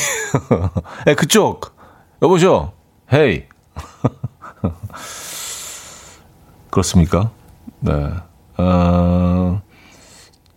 [1.06, 1.76] 네, 그쪽.
[2.22, 2.72] 여보죠?
[3.12, 3.44] 헤이.
[6.70, 7.30] 그렇습니까?
[7.80, 7.92] 네.
[8.58, 9.60] 어,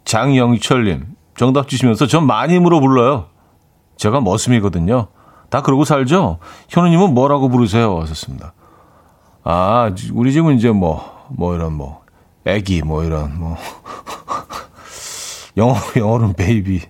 [0.06, 3.28] 장영철 님, 정답 주시면서 전 마님으로 불러요.
[3.98, 5.08] 제가 머슴이거든요.
[5.50, 6.40] 다 그러고 살죠?
[6.70, 8.00] 현우님은 뭐라고 부르세요?
[8.02, 8.54] 하셨습니다.
[9.44, 12.02] 아, 우리 집은 이제 뭐, 뭐 이런 뭐,
[12.46, 13.58] 애기, 뭐 이런 뭐.
[15.58, 16.76] 영어, 영어는 베이비.
[16.76, 16.82] 에,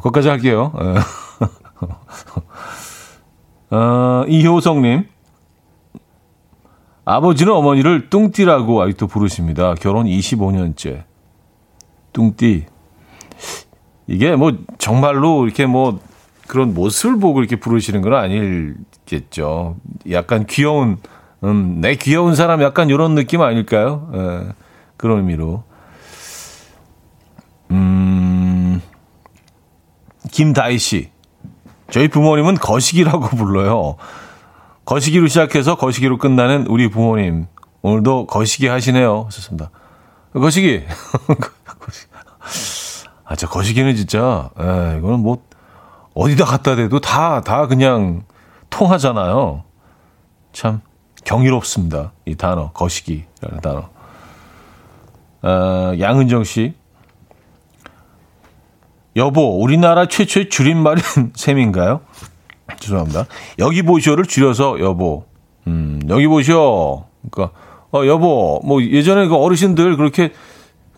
[0.00, 0.72] 거기까지 할게요.
[0.80, 0.94] 에.
[3.74, 5.04] 어, 이효성님.
[7.04, 9.74] 아버지는 어머니를 뚱띠라고 아직도 부르십니다.
[9.74, 11.04] 결혼 25년째.
[12.12, 12.66] 뚱띠.
[14.06, 16.00] 이게 뭐 정말로 이렇게 뭐
[16.46, 19.76] 그런 모습을 보고 이렇게 부르시는 건 아닐겠죠.
[20.10, 20.98] 약간 귀여운,
[21.44, 24.10] 음, 내 귀여운 사람 약간 이런 느낌 아닐까요?
[24.14, 24.52] 예,
[24.96, 25.62] 그런 의미로.
[27.70, 28.82] 음,
[30.30, 31.10] 김다희 씨.
[31.90, 33.96] 저희 부모님은 거시기라고 불러요.
[34.84, 37.46] 거시기로 시작해서 거시기로 끝나는 우리 부모님.
[37.82, 39.24] 오늘도 거시기 하시네요.
[39.26, 39.70] 하셨습니다.
[40.34, 40.84] 거시기.
[43.24, 45.38] 아, 저 거시기는 진짜, 에, 예, 이거는 뭐,
[46.14, 48.24] 어디다 갖다 대도 다, 다 그냥
[48.70, 49.62] 통하잖아요.
[50.52, 50.80] 참,
[51.30, 52.10] 경이롭습니다.
[52.26, 53.88] 이 단어, 거시기라는 단어.
[55.42, 56.74] 어, 양은정 씨.
[59.14, 61.02] 여보, 우리나라 최초의 줄임말인
[61.34, 62.00] 셈인가요?
[62.80, 63.26] 죄송합니다.
[63.60, 65.24] 여기 보시오를 줄여서 여보.
[65.68, 67.04] 음, 여기 보시오.
[67.30, 67.56] 그러니까
[67.92, 70.32] 어 여보, 뭐 예전에 그 어르신들 그렇게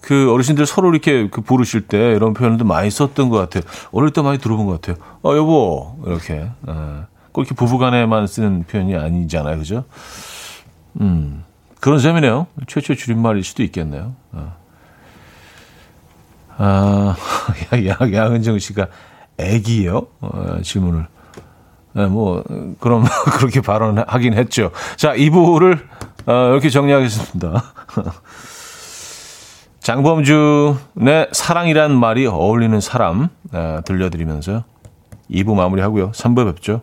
[0.01, 3.63] 그 어르신들 서로 이렇게 그 부르실 때 이런 표현도 많이 썼던 것 같아요.
[3.93, 4.97] 어릴 때 많이 들어본 것 같아요.
[5.23, 9.85] 어 여보 이렇게 어, 꼭 이렇게 부부간에만 쓰는 표현이 아니잖아요, 그죠?
[11.01, 11.45] 음
[11.81, 12.47] 그런 셈이네요.
[12.69, 14.15] 최초 줄임말일 수도 있겠네요.
[14.33, 14.55] 어.
[16.59, 17.17] 아,
[17.89, 18.87] 야, 양은정 씨가
[19.39, 20.07] 애기요?
[20.21, 21.07] 어, 질문을.
[21.95, 22.45] 네, 뭐,
[22.79, 23.05] 그럼,
[23.37, 24.71] 그렇게 발언하긴 했죠.
[24.97, 25.81] 자, 2부를
[26.27, 27.65] 어, 이렇게 정리하겠습니다.
[29.81, 34.63] 장범준의 사랑이란 말이 어울리는 사람 어, 들려드리면서
[35.31, 36.13] 2부 마무리하고요.
[36.13, 36.83] 3부 뵙죠.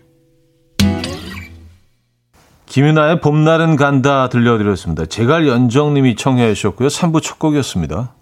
[2.71, 5.05] 김윤아의 봄날은 간다 들려드렸습니다.
[5.05, 6.87] 제갈 연정님이 청해 주셨고요.
[6.87, 8.13] 3부 첫 곡이었습니다.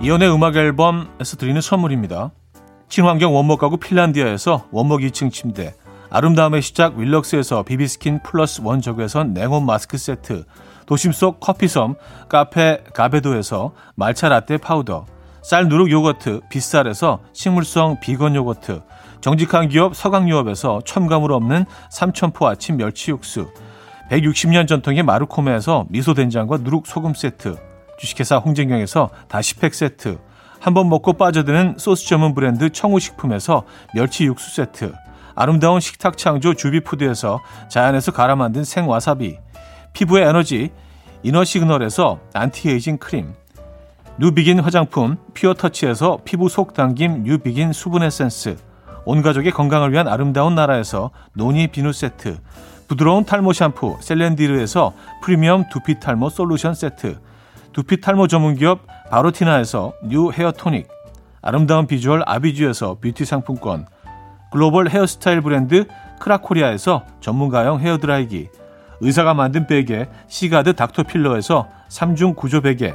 [0.00, 2.30] 이연의 음악 앨범에서 드리는 선물입니다.
[2.88, 5.74] 친환경 원목 가구 핀란디아에서 원목 2층 침대,
[6.08, 10.46] 아름다움의 시작 윌럭스에서 비비스킨 플러스 원적외선 냉온 마스크 세트,
[10.86, 11.96] 도심 속 커피섬
[12.30, 15.04] 카페 가베도에서 말차 라떼 파우더,
[15.46, 18.82] 쌀 누룩 요거트 빗살에서 식물성 비건 요거트,
[19.20, 23.48] 정직한 기업 서강유업에서 첨가물 없는 삼천포 아침 멸치 육수,
[24.10, 27.54] 160년 전통의 마르코메에서 미소된장과 누룩 소금 세트,
[27.96, 30.18] 주식회사 홍진경에서 다시팩 세트,
[30.58, 33.62] 한 번 먹고 빠져드는 소스 전문 브랜드 청우식품에서
[33.94, 34.94] 멸치 육수 세트,
[35.36, 39.38] 아름다운 식탁 창조 주비푸드에서 자연에서 갈아 만든 생와사비,
[39.92, 40.70] 피부의 에너지
[41.22, 43.32] 이너시그널에서 안티에이징 크림,
[44.18, 48.56] 뉴비긴 화장품 피어터치에서 피부 속 당김 뉴비긴 수분 에센스,
[49.04, 52.38] 온 가족의 건강을 위한 아름다운 나라에서 노니 비누 세트,
[52.88, 57.18] 부드러운 탈모 샴푸 셀렌디르에서 프리미엄 두피 탈모 솔루션 세트,
[57.74, 60.88] 두피 탈모 전문 기업 바로티나에서 new hair tonic,
[61.42, 63.86] 아름다운 비주얼 아비주에서 뷰티 상품권,
[64.50, 65.86] 글로벌 헤어스타일 브랜드
[66.20, 68.48] 크라코리아에서 전문가용 헤어드라이기,
[69.02, 72.94] 의사가 만든 베개 시가드 닥터필러에서 3중 구조 베개,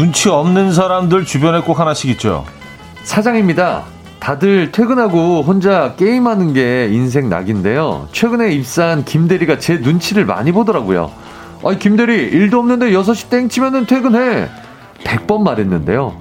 [0.00, 2.46] 눈치 없는 사람들 주변에 꼭 하나씩 있죠.
[3.04, 3.82] 사장입니다.
[4.18, 8.08] 다들 퇴근하고 혼자 게임하는 게 인생 낙인데요.
[8.10, 11.10] 최근에 입사한 김대리가 제 눈치를 많이 보더라고요.
[11.62, 14.48] 아니, 김대리, 일도 없는데 6시 땡치면은 퇴근해.
[15.04, 16.16] 100번 말했는데요.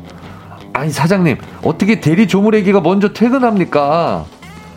[0.74, 4.26] 아니, 사장님, 어떻게 대리 조무래기가 먼저 퇴근합니까?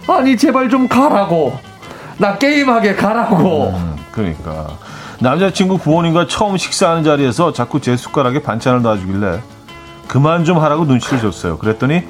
[0.06, 1.58] 아니, 제발 좀 가라고.
[2.18, 3.70] 나 게임하게 가라고.
[3.70, 4.68] 음, 그러니까.
[5.22, 9.40] 남자친구 부모님과 처음 식사하는 자리에서 자꾸 제 숟가락에 반찬을 놔주길래
[10.08, 11.58] 그만 좀 하라고 눈치를 줬어요.
[11.58, 12.02] 그랬더니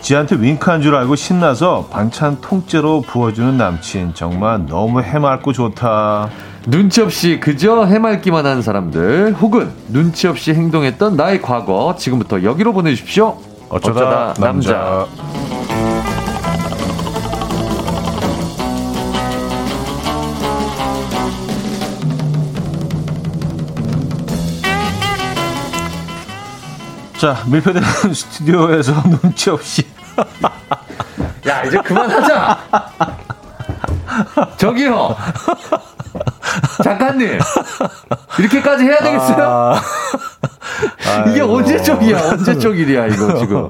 [0.00, 6.28] 지한테 윙크한 줄 알고 신나서 반찬 통째로 부어주는 남친 정말 너무 해맑고 좋다.
[6.66, 13.38] 눈치 없이 그저 해맑기만 한 사람들 혹은 눈치 없이 행동했던 나의 과거 지금부터 여기로 보내주십시오.
[13.68, 14.72] 어쩌다, 어쩌다 남자.
[14.72, 15.55] 남자.
[27.18, 29.84] 자, 밀폐된 스튜디오에서 눈치 없이.
[31.46, 32.58] 야, 이제 그만하자!
[34.56, 35.16] 저기요!
[36.82, 37.38] 작가님!
[38.38, 39.72] 이렇게까지 해야 되겠어요?
[41.06, 42.18] 아, 이게 언제 쪽이야?
[42.32, 43.68] 언제 쪽 일이야, 이거 지금.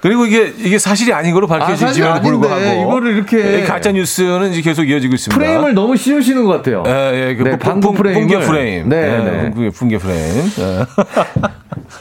[0.00, 2.60] 그리고 이게, 이게 사실이 아닌 걸로 밝혀지지만 아, 불구하고.
[2.60, 3.64] 이거를 이렇게.
[3.64, 5.38] 가짜 뉴스는 이제 계속 이어지고 있습니다.
[5.38, 6.82] 프레임을 너무 씌우시는 것 같아요.
[6.86, 7.34] 예, 예.
[7.36, 8.26] 그 네, 방금 프레임.
[8.26, 8.88] 붕괴 프레임.
[8.88, 9.50] 네, 네.
[9.52, 10.50] 붕괴, 붕괴 프레임.
[10.58, 10.86] 예.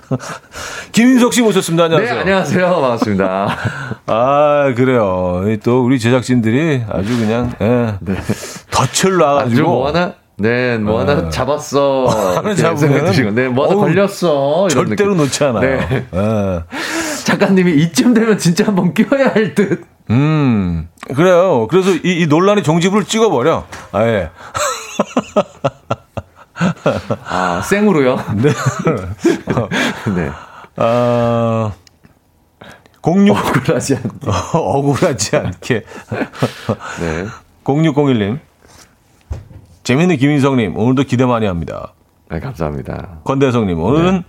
[0.91, 1.86] 김인석 씨 모셨습니다.
[1.86, 2.13] 안녕하세요.
[2.15, 2.69] 네, 안녕하세요.
[2.69, 3.58] 반갑습니다.
[4.08, 5.43] 아, 그래요.
[5.63, 7.95] 또 우리 제작진들이 아주 그냥, 예.
[8.01, 8.15] 네.
[8.71, 9.67] 덫을 놔가지고.
[9.67, 10.13] 뭐 하나?
[10.38, 11.29] 네, 뭐 하나 네.
[11.29, 12.06] 잡았어.
[12.08, 14.67] 하나 잡으면 네, 뭐 하나 걸렸어.
[14.67, 15.17] 절대로 느낌.
[15.17, 15.62] 놓지 않아요.
[15.62, 16.06] 네.
[16.12, 16.63] 네.
[17.23, 19.84] 작가님이 이쯤 되면 진짜 한번 껴야 할 듯.
[20.10, 21.67] 음, 그래요.
[21.69, 23.65] 그래서 이, 이 논란의 종지부를 찍어버려.
[23.91, 24.29] 아예.
[27.26, 28.17] 아, 생으로요?
[28.36, 28.49] 네.
[30.15, 30.32] 네.
[30.78, 31.71] 아,
[33.06, 34.10] 06 억울하지 않게.
[34.54, 35.84] 억울하지 않게.
[37.02, 37.26] 네.
[37.63, 38.39] 0601님.
[39.84, 41.93] 재밌는 김인성님, 오늘도 기대 많이 합니다.
[42.32, 43.19] 네, 감사합니다.
[43.26, 44.23] 권대성님, 오늘은 네.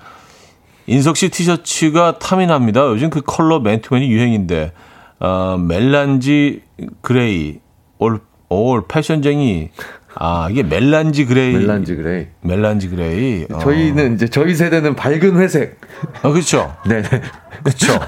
[0.86, 2.82] 인석 씨 티셔츠가 탐이 납니다.
[2.86, 4.72] 요즘 그 컬러 맨투맨이 유행인데,
[5.20, 6.62] 어, melange
[7.00, 7.60] gray,
[7.98, 9.70] 올, 올 패션쟁이,
[10.16, 11.54] 아, 이게 melange gray.
[11.54, 12.26] melange gray.
[12.42, 13.46] melange gray.
[13.52, 13.58] 어.
[13.58, 15.80] 저희는 이제 저희 세대는 밝은 회색.
[16.22, 16.74] 아, 그렇죠.
[16.86, 17.02] 네.
[17.62, 17.98] 그렇죠.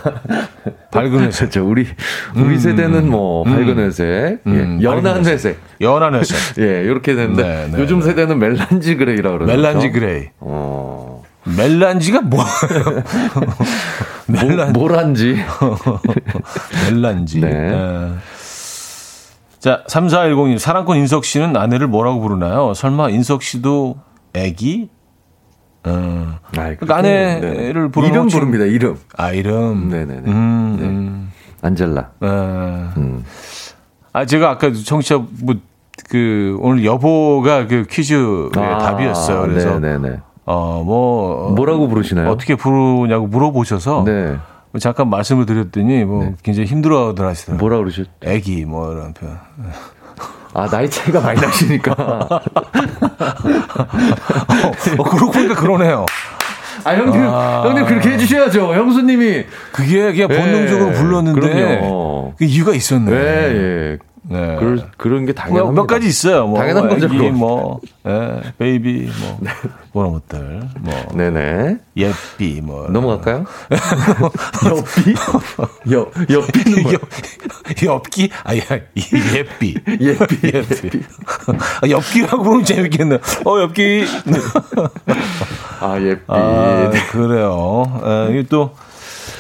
[0.93, 1.51] 밝은 회색.
[1.51, 1.69] 그렇죠.
[1.69, 1.87] 우리
[2.35, 5.59] 우리 음, 세대는 뭐 음, 밝은 회색, 음, 예, 연한 회색.
[5.81, 6.37] 연한 회색.
[6.63, 9.53] 예, 이렇게 되는데 네, 네, 요즘 세대는 melange gray라고 그러죠.
[9.53, 10.29] melange gray.
[10.41, 11.23] 어.
[11.45, 13.05] melange가 뭐예요?
[14.27, 15.37] 멜란 뭐 란지.
[16.91, 17.41] melange.
[17.41, 18.11] 네.
[19.57, 19.61] 네.
[19.61, 22.75] 자, 3410님, 사랑꾼 인석 씨는 아내를 뭐라고 부르나요?
[22.75, 23.97] 설마 인석 씨도
[24.35, 24.91] 애기?
[25.85, 26.39] 어.
[26.57, 27.91] 아, 그러니까 아내를 네.
[27.91, 28.99] 부르는 이름 부릅니다, 이름.
[29.17, 29.89] 아, 이름.
[29.89, 30.23] 네네네.
[30.31, 30.87] 음, 네.
[30.87, 31.33] 음.
[31.63, 32.11] 안젤라.
[32.21, 33.25] 아, 음.
[34.13, 35.55] 아, 제가 아까 청취자, 뭐,
[36.09, 39.43] 그, 오늘 여보가 그 퀴즈의 아, 답이었어요.
[39.43, 39.79] 그래서.
[39.79, 40.21] 네네네.
[40.45, 41.51] 어, 뭐.
[41.57, 42.31] 뭐라고 부르시나요?
[42.31, 44.05] 어떻게 부르냐고 물어보셔서.
[44.05, 44.37] 네.
[44.77, 46.35] 뭐 잠깐 말씀을 드렸더니 뭐 네.
[46.43, 47.59] 굉장히 힘들어들 하시더라고요.
[47.59, 48.07] 뭐라 그러셨?
[48.23, 49.39] 애기 뭐 이런 표현.
[50.53, 51.93] 아 나이 차이가 많이 나시니까.
[51.99, 52.29] 어,
[54.99, 56.05] 어, 그러고 보니까 그러네요.
[56.85, 57.63] 아 형님 아.
[57.67, 58.75] 형님 그렇게 해주셔야죠.
[58.75, 60.97] 형수님이 그게 그냥 본능적으로 네.
[60.97, 62.35] 불렀는데 그럼요.
[62.37, 63.11] 그 이유가 있었네.
[63.11, 63.99] 네, 예.
[64.29, 64.57] 네.
[64.59, 66.47] 그럴, 그런 게 당연한 몇 가지 있어요.
[66.47, 67.07] 뭐, 당연한 거죠.
[67.07, 69.51] 애기, 뭐, 예, 베이비, 뭐, 네.
[69.93, 70.63] 그런 것들.
[70.81, 70.95] 뭐.
[71.15, 71.79] 네네.
[71.97, 72.89] 예삐, 뭐.
[72.89, 73.45] 넘어갈까요?
[74.67, 75.15] 엽비?
[75.93, 76.93] 엽, 엽비는 뭐?
[77.85, 78.31] 엽기?
[78.45, 78.63] 아, 야,
[78.97, 79.75] 예삐.
[80.01, 80.41] 예삐.
[80.45, 81.03] 예삐.
[81.83, 83.19] 아, 엽기라고 부르면 재밌겠네.
[83.45, 84.05] 어, 엽기.
[85.81, 86.23] 아, 예삐.
[86.27, 88.01] 아, 그래요.
[88.05, 88.75] 에, 이게 또,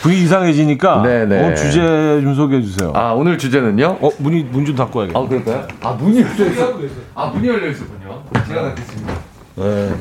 [0.07, 1.43] 분위기 이상해지니까 네네.
[1.43, 1.81] 오늘 주제
[2.23, 2.93] 좀 소개해 주세요.
[2.95, 3.99] 아 오늘 주제는요?
[4.01, 5.19] 어 문이 문 좀 닫고 야겠다.
[5.19, 5.67] 아 그럴까요?
[5.83, 6.75] 아 문이 열려 있어.
[7.15, 8.23] 아 문이 열려 있었군요.
[8.47, 9.13] 제가 닫겠습니다.
[9.57, 9.93] 네.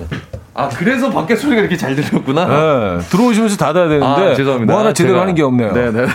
[0.54, 2.46] 아 그래서 밖에 소리가 이렇게 잘 들렸구나.
[2.46, 3.00] 네.
[3.10, 4.72] 들어오시면서 닫아야 되는데 아, 죄송합니다.
[4.74, 5.22] 뭐 하나 제대로 제가...
[5.24, 5.74] 하는 게 없네요.
[5.74, 6.06] 네네.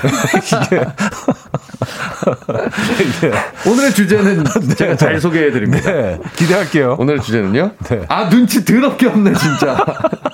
[3.00, 3.32] 이게
[3.68, 4.74] 오늘의 주제는 네.
[4.76, 5.90] 제가 잘 소개해 드립니다.
[5.90, 6.18] 네.
[6.36, 6.96] 기대할게요.
[6.98, 7.72] 오늘의 주제는요?
[7.88, 8.02] 네.
[8.08, 9.84] 아 눈치 더럽게 없네 진짜.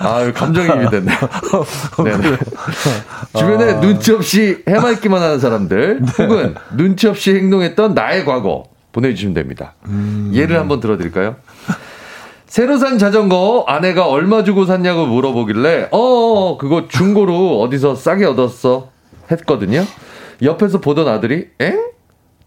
[0.00, 1.18] 아, 감정이입이 됐네요.
[2.02, 2.36] 네네.
[3.36, 3.80] 주변에 아...
[3.80, 6.24] 눈치 없이 해맑기만 하는 사람들, 네.
[6.24, 9.74] 혹은 눈치 없이 행동했던 나의 과거 보내주시면 됩니다.
[9.86, 10.30] 음...
[10.34, 11.36] 예를 한번 들어드릴까요?
[12.46, 18.88] 새로 산 자전거 아내가 얼마 주고 샀냐고 물어보길래, 어, 그거 중고로 어디서 싸게 얻었어?
[19.30, 19.84] 했거든요.
[20.42, 21.90] 옆에서 보던 아들이, 엥?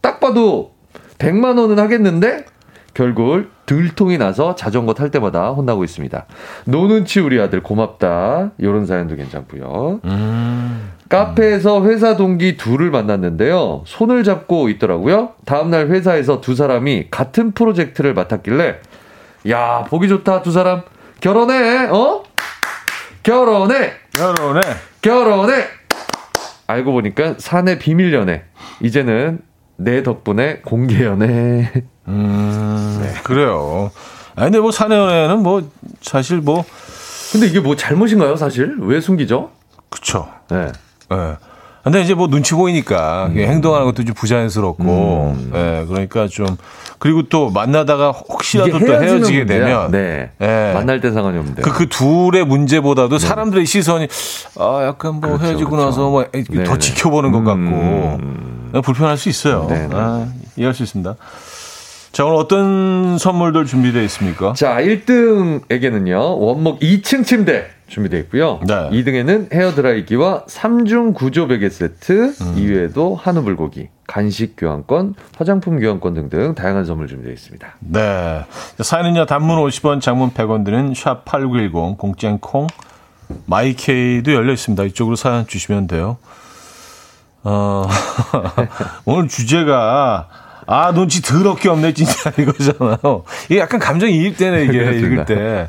[0.02, 0.74] 딱 봐도
[1.20, 2.46] 100만 원은 하겠는데?
[2.94, 6.26] 결국 들통이 나서 자전거 탈 때마다 혼나고 있습니다.
[6.66, 8.52] 노는치 우리 아들 고맙다.
[8.58, 10.02] 이런 사연도 괜찮고요.
[10.06, 10.92] 음.
[11.10, 13.84] 카페에서 회사 동기 둘을 만났는데요.
[13.86, 15.34] 손을 잡고 있더라고요.
[15.46, 18.80] 다음날 회사에서 두 사람이 같은 프로젝트를 맡았길래
[19.50, 20.82] 야 보기 좋다 두 사람
[21.20, 22.24] 결혼해 어
[23.24, 24.62] 결혼해 결혼해
[25.02, 25.66] 결혼해
[26.68, 28.44] 알고 보니까 사내 비밀 연애
[28.82, 29.40] 이제는
[29.78, 31.72] 내 덕분에 공개 연애
[32.08, 33.14] 음, 네.
[33.24, 33.92] 그래요.
[34.36, 35.70] 아 근데 뭐 사내연애는 뭐
[36.02, 36.66] 사실 뭐
[37.32, 38.76] 근데 이게 뭐 잘못인가요, 사실?
[38.80, 39.50] 왜 숨기죠?
[39.90, 40.28] 그쵸.
[40.50, 40.72] 네.
[41.10, 41.36] 네.
[41.84, 43.38] 근데 이제 뭐 눈치 보이니까 음.
[43.38, 45.52] 행동하는 것도 좀 부자연스럽고, 음.
[45.54, 46.46] 예, 그러니까 좀
[46.98, 51.90] 그리고 또 만나다가 혹시라도 또 헤어지게 되면, 네, 예, 만날 때 상관이 없는데 그, 그
[51.90, 53.28] 둘의 문제보다도 네.
[53.28, 54.08] 사람들의 시선이
[54.58, 55.86] 아 약간 뭐 그렇죠, 헤어지고 그렇죠.
[55.88, 58.72] 나서 뭐더 네, 지켜보는 것 같고 음.
[58.82, 59.66] 불편할 수 있어요.
[59.70, 59.94] 네, 네.
[59.94, 60.26] 아,
[60.56, 61.16] 이해할 수 있습니다.
[62.14, 64.54] 자, 오늘 어떤 선물들 준비되어 있습니까?
[64.54, 68.60] 자, 1등에게는요, 원목 2층 침대 준비되어 있고요.
[68.68, 68.76] 네.
[68.92, 72.54] 2등에는 헤어드라이기와 3중 구조 베개 세트, 음.
[72.56, 77.68] 이외에도 한우 불고기, 간식 교환권, 화장품 교환권 등등 다양한 선물 준비되어 있습니다.
[77.80, 78.46] 네.
[78.80, 82.68] 사연은요, 단문 50원, 장문 100원 드는 샵8910, 공짜콩,
[83.48, 84.84] 마이케이도 열려 있습니다.
[84.84, 86.18] 이쪽으로 사연 주시면 돼요.
[87.42, 87.88] 어,
[89.06, 93.24] 오늘 주제가 아, 눈치 더럽게 없네, 진짜, 이거잖아요.
[93.50, 95.68] 이게 약간 감정이 입되네, 이게, 읽을 때.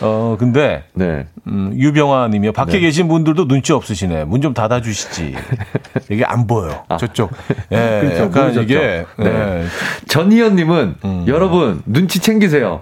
[0.00, 1.26] 어, 근데, 네.
[1.46, 2.52] 음, 유병아 님이요.
[2.52, 2.80] 밖에 네.
[2.80, 4.24] 계신 분들도 눈치 없으시네.
[4.24, 5.34] 문 좀 닫아주시지.
[6.10, 6.84] 이게 안 보여.
[6.88, 6.96] 아.
[6.98, 7.30] 저쪽.
[7.72, 8.22] 예, 그렇죠.
[8.24, 8.62] 약간 모르셨죠.
[8.62, 9.06] 이게.
[9.18, 9.26] 네.
[9.26, 9.64] 예.
[10.08, 11.24] 전희연 님은, 음.
[11.26, 12.80] 여러분, 눈치 챙기세요.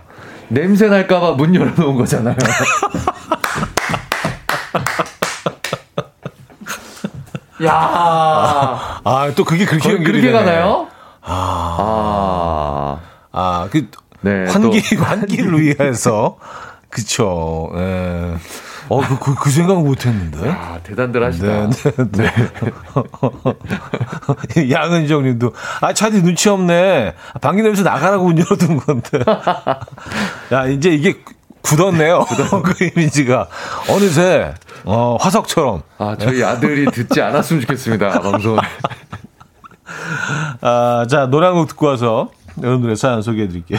[0.48, 2.36] 냄새 날까봐 문 열어놓은 거잖아요.
[7.64, 10.88] 야 아, 또 그게 그렇게 연결이 그렇게 가나요?
[11.24, 13.00] 아.
[13.32, 13.88] 아, 아 그,
[14.20, 16.38] 네, 환기, 환기를 위해서.
[16.88, 17.70] 그쵸.
[17.74, 18.34] 예.
[18.88, 20.50] 어, 그, 그, 그 생각 못 했는데.
[20.50, 21.46] 아, 대단들 하시다.
[21.46, 22.30] 네, 네.
[24.54, 24.70] 네.
[24.70, 27.14] 양은정 님도, 아, 차디 눈치 없네.
[27.40, 29.20] 방귀 냄새 나가라고 문 열어둔 건데.
[30.52, 31.16] 야, 이제 이게
[31.62, 32.26] 굳었네요.
[32.62, 33.48] 그 이미지가.
[33.88, 34.54] 어느새,
[34.84, 35.82] 어, 화석처럼.
[35.98, 38.58] 아, 저희 아들이 듣지 않았으면 좋겠습니다, 방송.
[40.60, 42.30] 아, 자, 노래 한 곡 듣고 와서
[42.60, 43.78] 여러분들의 사연 소개해 드릴게요.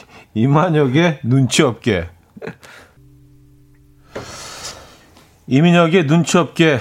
[0.34, 2.08] 이만혁의 눈치 없게.
[5.46, 6.78] 이민혁의 눈치 없게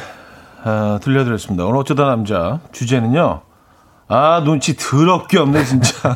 [0.64, 1.66] 아, 들려드렸습니다.
[1.66, 3.42] 오늘 어쩌다 남자 주제는요.
[4.08, 6.16] 아 눈치 더럽게 없네 진짜.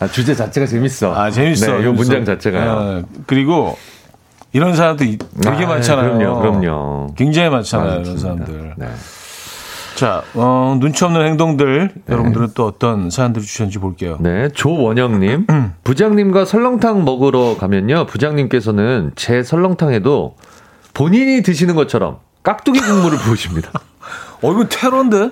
[0.00, 1.14] 아, 주제 자체가 재밌어.
[1.14, 1.78] 아 재밌어.
[1.78, 2.70] 네, 이 문장 자체가요.
[2.70, 3.76] 아, 그리고
[4.52, 6.18] 이런 사람들 되게 아, 많잖아요.
[6.18, 7.14] 그럼요, 그럼요.
[7.16, 8.10] 굉장히 많잖아요, 많습니다.
[8.10, 8.74] 이런 사람들.
[8.76, 8.86] 네.
[9.94, 12.02] 자, 어, 눈치 없는 행동들 네.
[12.08, 14.16] 여러분들은 또 어떤 사연들을 주셨는지 볼게요.
[14.20, 15.46] 네, 조원영님
[15.84, 20.36] 부장님과 설렁탕 먹으러 가면요, 부장님께서는 제 설렁탕에도
[20.94, 23.70] 본인이 드시는 것처럼 깍두기 국물을 부으십니다.
[24.42, 25.30] 어, 이건 테러인데?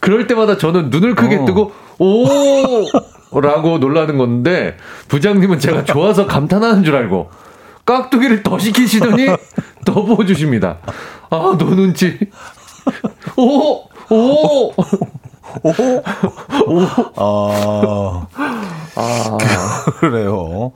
[0.00, 1.44] 그럴 때마다 저는 눈을 크게 어.
[1.44, 3.40] 뜨고, 오!
[3.40, 4.76] 라고 놀라는 건데,
[5.08, 7.30] 부장님은 제가 좋아서 감탄하는 줄 알고,
[7.84, 9.26] 깍두기를 더 시키시더니,
[9.84, 10.78] 더 부어주십니다.
[11.30, 12.18] 아, 너 눈치.
[13.36, 13.87] 오!
[14.10, 14.72] 오!
[14.72, 14.74] 오!
[16.66, 16.80] 오!
[17.16, 18.26] 아.
[18.96, 19.38] 아.
[20.00, 20.72] 그래요.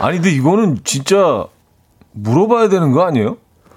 [0.00, 1.46] 아니, 근데 이거는 진짜
[2.12, 3.36] 물어봐야 되는 거 아니에요?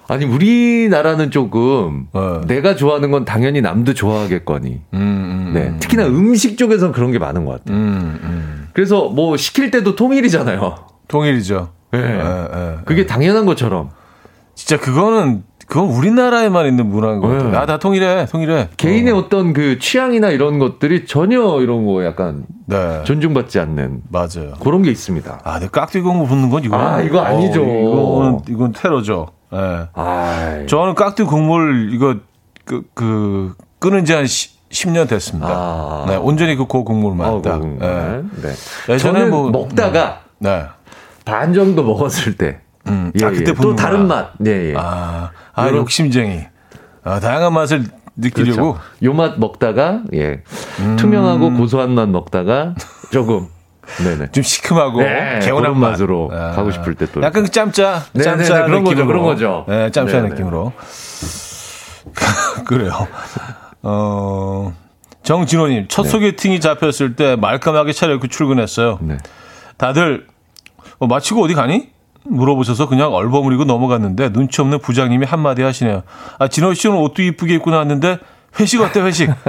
[0.10, 2.42] 아니 우리나라는 조금 네.
[2.48, 4.82] 내가 좋아하는 건 당연히 남도 좋아하겠거니.
[4.94, 5.68] 음, 음, 네.
[5.68, 5.78] 음.
[5.80, 7.78] 특히나 음식 쪽에서는 그런 게 많은 것 같아요.
[7.78, 8.68] 음, 음.
[8.74, 10.76] 그래서 뭐 시킬 때도 통일이잖아요.
[11.10, 11.70] 통일이죠.
[11.92, 12.02] 네.
[12.02, 13.90] 네, 네 그게 당연한 것처럼.
[14.58, 17.44] 진짜 그거는 그건 우리나라에만 있는 문화인 것 같아요.
[17.44, 17.52] 네.
[17.52, 18.70] 나다 통일해, 통일해.
[18.78, 19.30] 개인의 어.
[19.30, 23.04] 떤그 취향이나 이런 것들이 전혀 이런 거 약간 네.
[23.04, 24.54] 존중받지 않는 맞아요.
[24.62, 25.42] 그런 게 있습니다.
[25.44, 27.62] 아, 내 깍두기 공부 붙는 건 이거 아, 이거 아니죠.
[27.64, 29.28] 어, 이건 이건 테러죠.
[29.54, 29.58] 예.
[29.58, 30.66] 네.
[30.66, 32.16] 저는 깍두기 국물 이거
[32.66, 35.50] 그, 그 끄는 지한 10년 됐습니다.
[35.50, 36.06] 아.
[36.08, 37.60] 네, 온전히 그 고 국물만 어, 딱.
[37.66, 38.22] 네.
[38.42, 38.54] 네.
[38.94, 40.64] 예전에 뭐 먹다가 네.
[41.26, 43.12] 반 정도 먹었을 때 음.
[43.20, 43.54] 예, 아, 그때 예.
[43.54, 44.32] 또 다른 맛.
[44.46, 44.74] 예, 예.
[44.78, 46.46] 아, 아 욕심쟁이.
[47.04, 47.86] 아, 다양한 맛을
[48.16, 48.74] 느끼려고.
[48.74, 48.80] 그렇죠.
[49.04, 50.42] 요맛 먹다가 예.
[50.80, 50.96] 음.
[50.98, 52.76] 투명하고 고소한 맛 먹다가
[53.12, 53.48] 조금
[54.04, 54.32] 네네.
[54.32, 56.52] 좀 시큼하고 네, 개운한 맛으로 아.
[56.52, 57.22] 가고 싶을 때 또.
[57.22, 59.66] 약간 그 짬짜, 짬짜 그런 거죠, 그런 거죠.
[59.68, 60.30] 네, 짬짜 네네.
[60.30, 60.74] 느낌으로.
[62.66, 63.08] 그래요.
[63.84, 64.74] 어,
[65.24, 66.10] 정진호님, 첫 네.
[66.10, 69.00] 소개팅이 잡혔을 때 말끔하게 차려입고 출근했어요.
[69.02, 69.18] 네.
[69.78, 70.28] 다들,
[71.00, 71.90] 어, 마치고 어디 가니?
[72.30, 76.04] 물어보셔서 그냥 얼버무리고 넘어갔는데 눈치 없는 부장님이 한마디 하시네요.
[76.40, 78.20] 아, 진호 씨는 옷도 이쁘게 입고 나왔는데
[78.60, 79.30] 회식 어때, 회식?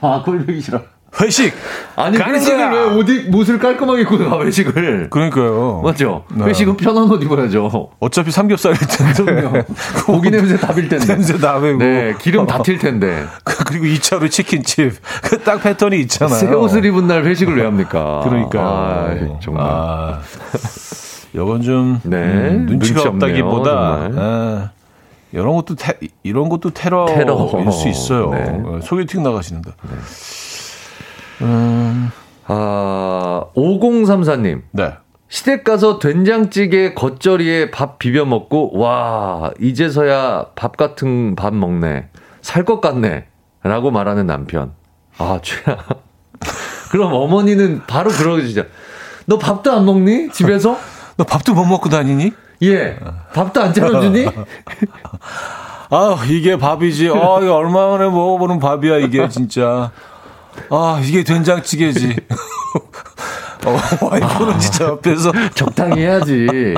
[0.00, 0.80] 아, 꼴보기 싫어.
[1.20, 1.54] 회식.
[1.96, 5.08] 아니 회식을 왜 옷이 옷을 깔끔하게 입고 가 회식을.
[5.08, 5.80] 그러니까요.
[5.82, 6.24] 맞죠.
[6.34, 6.44] 네.
[6.44, 7.90] 회식은 편한 옷 입어야죠.
[8.00, 9.64] 어차피 삼겹살일 텐데.
[10.04, 11.06] 고기 냄새 다빌 텐데.
[11.06, 11.78] 냄새 다 배고.
[11.78, 13.24] 네, 기름 다 튈 텐데.
[13.66, 14.94] 그리고 2차로 치킨집.
[15.22, 16.38] 그 딱 패턴이 있잖아요.
[16.38, 18.20] 새 옷을 입은 날 회식을 왜 합니까?
[18.24, 18.60] 그러니까.
[18.60, 19.64] 아, 정말.
[19.64, 20.20] 아,
[21.32, 23.70] 이건 좀 네, 음, 눈치가 눈치 없다기보다.
[24.16, 24.70] 아,
[25.32, 27.70] 이런 것도 테, 이런 것도 테러일 테러.
[27.70, 28.30] 수 있어요.
[28.30, 28.44] 네.
[28.64, 29.70] 어, 소개팅 나가시는데.
[29.70, 29.96] 네.
[31.42, 32.10] 음.
[32.46, 34.62] 아, 5034님.
[34.72, 34.94] 네.
[35.28, 42.08] 시댁 가서 된장찌개 겉절이에 밥 비벼 먹고, 와, 이제서야 밥 같은 밥 먹네.
[42.42, 43.26] 살 것 같네.
[43.64, 44.72] 라고 말하는 남편.
[45.18, 45.76] 아, 최야.
[46.92, 48.62] 그럼 어머니는 바로 그러시죠.
[49.26, 50.30] 너 밥도 안 먹니?
[50.30, 50.78] 집에서?
[51.18, 52.32] 너 밥도 못 먹고 다니니?
[52.62, 52.96] 예.
[53.34, 54.26] 밥도 안 차려주니?
[55.90, 57.08] 아, 이게 밥이지.
[57.08, 59.90] 아, 이거 얼마 만에 먹어보는 밥이야, 이게 진짜.
[60.70, 62.16] 아, 이게 된장찌개지.
[63.66, 66.74] 어, 와이프는 진짜 옆에서 적당히 해야지.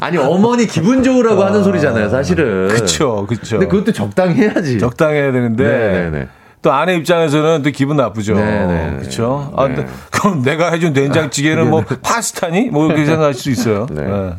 [0.00, 2.68] 아니 어머니 기분 좋으라고 아, 하는 소리잖아요, 사실은.
[2.68, 3.58] 그렇죠, 그렇죠.
[3.58, 4.78] 근데 그것도 적당히 해야지.
[4.78, 5.64] 적당히 해야 되는데.
[5.64, 6.28] 네네네.
[6.60, 8.34] 또 아내 입장에서는 또 기분 나쁘죠.
[8.34, 9.52] 그렇죠.
[9.56, 9.86] 아, 네.
[10.10, 12.70] 그럼 내가 해준 된장찌개는 뭐 파스타니?
[12.70, 13.86] 뭐 이렇게 생각할 수 있어요.
[13.90, 14.02] 네.
[14.02, 14.32] 네.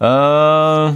[0.00, 0.94] 아,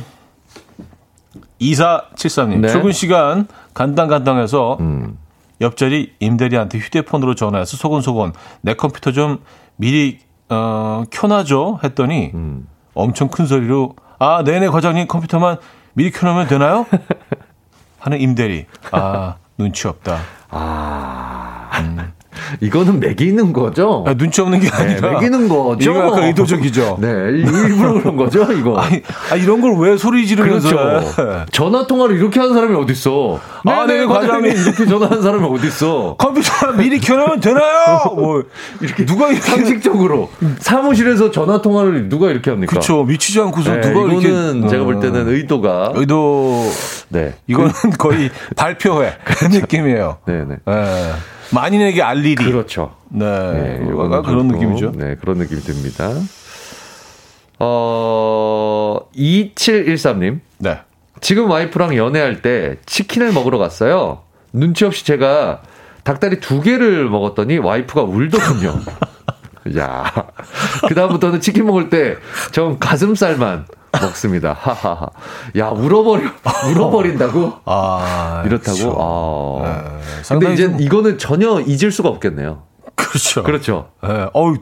[1.60, 2.58] 2473님.
[2.60, 2.68] 네.
[2.68, 5.18] 출근 시간 간당간당해서 음.
[5.64, 9.38] 옆자리 임대리한테 휴대폰으로 전화해서 소곤소곤 내 컴퓨터 좀
[9.76, 12.68] 미리 어, 켜놔줘 했더니 음.
[12.94, 15.56] 엄청 큰 소리로 아 네네 과장님 컴퓨터만
[15.94, 16.86] 미리 켜놓으면 되나요?
[17.98, 20.18] 하는 임대리 아 눈치 없다.
[20.50, 22.12] 아 음.
[22.60, 24.04] 이거는 매기는 거죠?
[24.06, 25.08] 아, 눈치 없는 게 네, 아니라.
[25.08, 25.90] 네, 매기는 거죠?
[25.90, 26.98] 이거 약간 의도적이죠?
[27.02, 28.76] 네, 일부러 그런 거죠, 이거.
[28.80, 30.68] 아니, 아, 이런 걸 왜 소리 지르면서.
[30.68, 31.44] 그렇죠.
[31.52, 33.40] 전화 통화를 이렇게 하는 사람이 어딨어?
[33.66, 34.52] 아, 네, 네, 과장님.
[34.52, 36.14] 이렇게 전화하는 사람이 어딨어?
[36.16, 37.98] 컴퓨터 미리 켜놓으면 되나요?
[38.14, 38.42] 뭐,
[38.80, 39.04] 이렇게.
[39.04, 39.40] 누가 이렇게.
[39.42, 40.30] 상식적으로.
[40.60, 42.70] 사무실에서 전화 통화를 누가 이렇게 합니까?
[42.70, 43.02] 그렇죠.
[43.04, 44.20] 미치지 않고서 네, 누가 이거는
[44.58, 44.68] 이렇게.
[44.68, 45.92] 제가 볼 때는 의도가.
[45.96, 46.70] 의도.
[47.08, 47.34] 네.
[47.46, 49.14] 이거는 거의 발표회.
[49.24, 50.18] 그런 느낌이에요.
[50.26, 50.44] 네네.
[50.64, 51.12] 네.
[51.50, 51.54] 네.
[51.54, 52.34] 만인에게 알 일이.
[52.44, 52.94] 그렇죠.
[53.08, 53.24] 네.
[53.24, 54.92] 네 이거가 그런 느낌이죠.
[54.96, 56.10] 네, 그런 느낌이 듭니다.
[57.58, 60.40] 어, 2713님.
[60.58, 60.78] 네.
[61.20, 64.22] 지금 와이프랑 연애할 때 치킨을 먹으러 갔어요.
[64.52, 65.62] 눈치 없이 제가
[66.02, 68.74] 닭다리 두 개를 먹었더니 와이프가 울더군요.
[69.78, 70.04] 야.
[70.88, 72.16] 그다음부터는 치킨 먹을 때
[72.52, 73.66] 전 가슴살만
[74.00, 74.56] 먹습니다.
[74.58, 75.08] 하하하.
[75.58, 76.22] 야, 울어버려,
[76.70, 77.52] 울어버린다고?
[77.66, 78.76] 아, 이렇다고?
[78.78, 78.96] 그렇죠.
[78.98, 79.82] 아.
[79.92, 82.62] 네, 근데 이제 이거는 전혀 잊을 수가 없겠네요.
[82.94, 83.42] 그렇죠.
[83.42, 83.88] 그렇죠.
[84.02, 84.56] 네, 어우,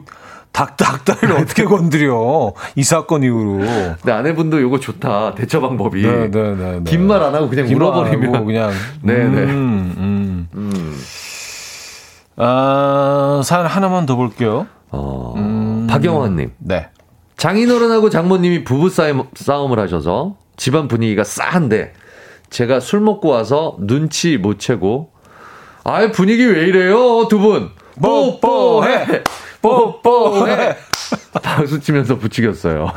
[0.51, 2.53] 닭, 닭다리를 어떻게 건드려.
[2.75, 3.59] 이 사건 이후로.
[4.01, 5.33] 근데 아내분도 이거 좋다.
[5.35, 6.01] 대처 방법이.
[6.03, 6.79] 네, 네, 네.
[6.79, 6.83] 네.
[6.85, 8.45] 긴 말 안 하고 그냥 울어버리면.
[8.45, 8.71] 그냥.
[9.01, 9.29] 네네.
[9.29, 9.41] 네.
[9.51, 10.47] 음, 음.
[10.53, 10.97] 음.
[12.37, 14.67] 아, 사연 하나만 더 볼게요.
[14.89, 16.51] 어, 음, 박영환님.
[16.59, 16.89] 네.
[17.43, 21.91] 장인어른하고 장모님이 부부 싸움을 하셔서 집안 분위기가 싸한데
[22.49, 25.11] 제가 술 먹고 와서 눈치 못 채고
[25.83, 27.71] 아 분위기 왜 이래요 두 분?
[28.01, 29.23] 뽀뽀해!
[29.61, 30.77] 뽀뽀해!
[31.43, 32.93] 박수 치면서 부추겼어요.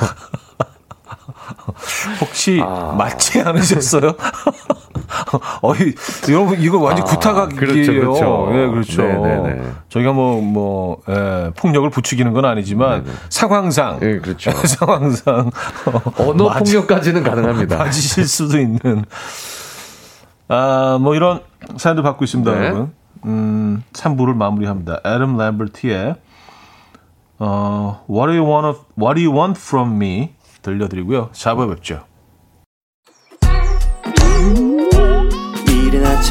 [2.21, 2.95] 혹시 아...
[2.97, 4.15] 맞지 않으셨어요?
[5.63, 5.95] 어이,
[6.31, 7.61] 여러분, 이거 완전 아, 구타각이에요.
[7.61, 8.49] 그렇죠, 그렇죠.
[8.53, 9.03] 네, 그렇죠.
[9.03, 9.63] 네네네.
[9.89, 13.17] 저희가 뭐, 뭐, 예, 폭력을 부추기는 건 아니지만, 네네.
[13.29, 14.01] 상황상.
[14.01, 14.51] 네, 그렇죠.
[14.67, 15.51] 상황상.
[16.19, 17.79] 언어 맞, 폭력까지는 가능합니다.
[17.79, 19.05] 맞으실 수도 있는.
[20.49, 21.41] 아, 뭐 이런
[21.77, 22.67] 사연도 받고 있습니다, 네.
[22.67, 22.93] 여러분.
[23.25, 25.01] 음, 3부를 마무리합니다.
[25.05, 26.15] 애덤 램버트의,
[27.39, 30.35] 어, What do you want, what do you want from me?
[30.63, 31.31] 들려드리고요.
[31.33, 32.05] 4부에 뵙죠.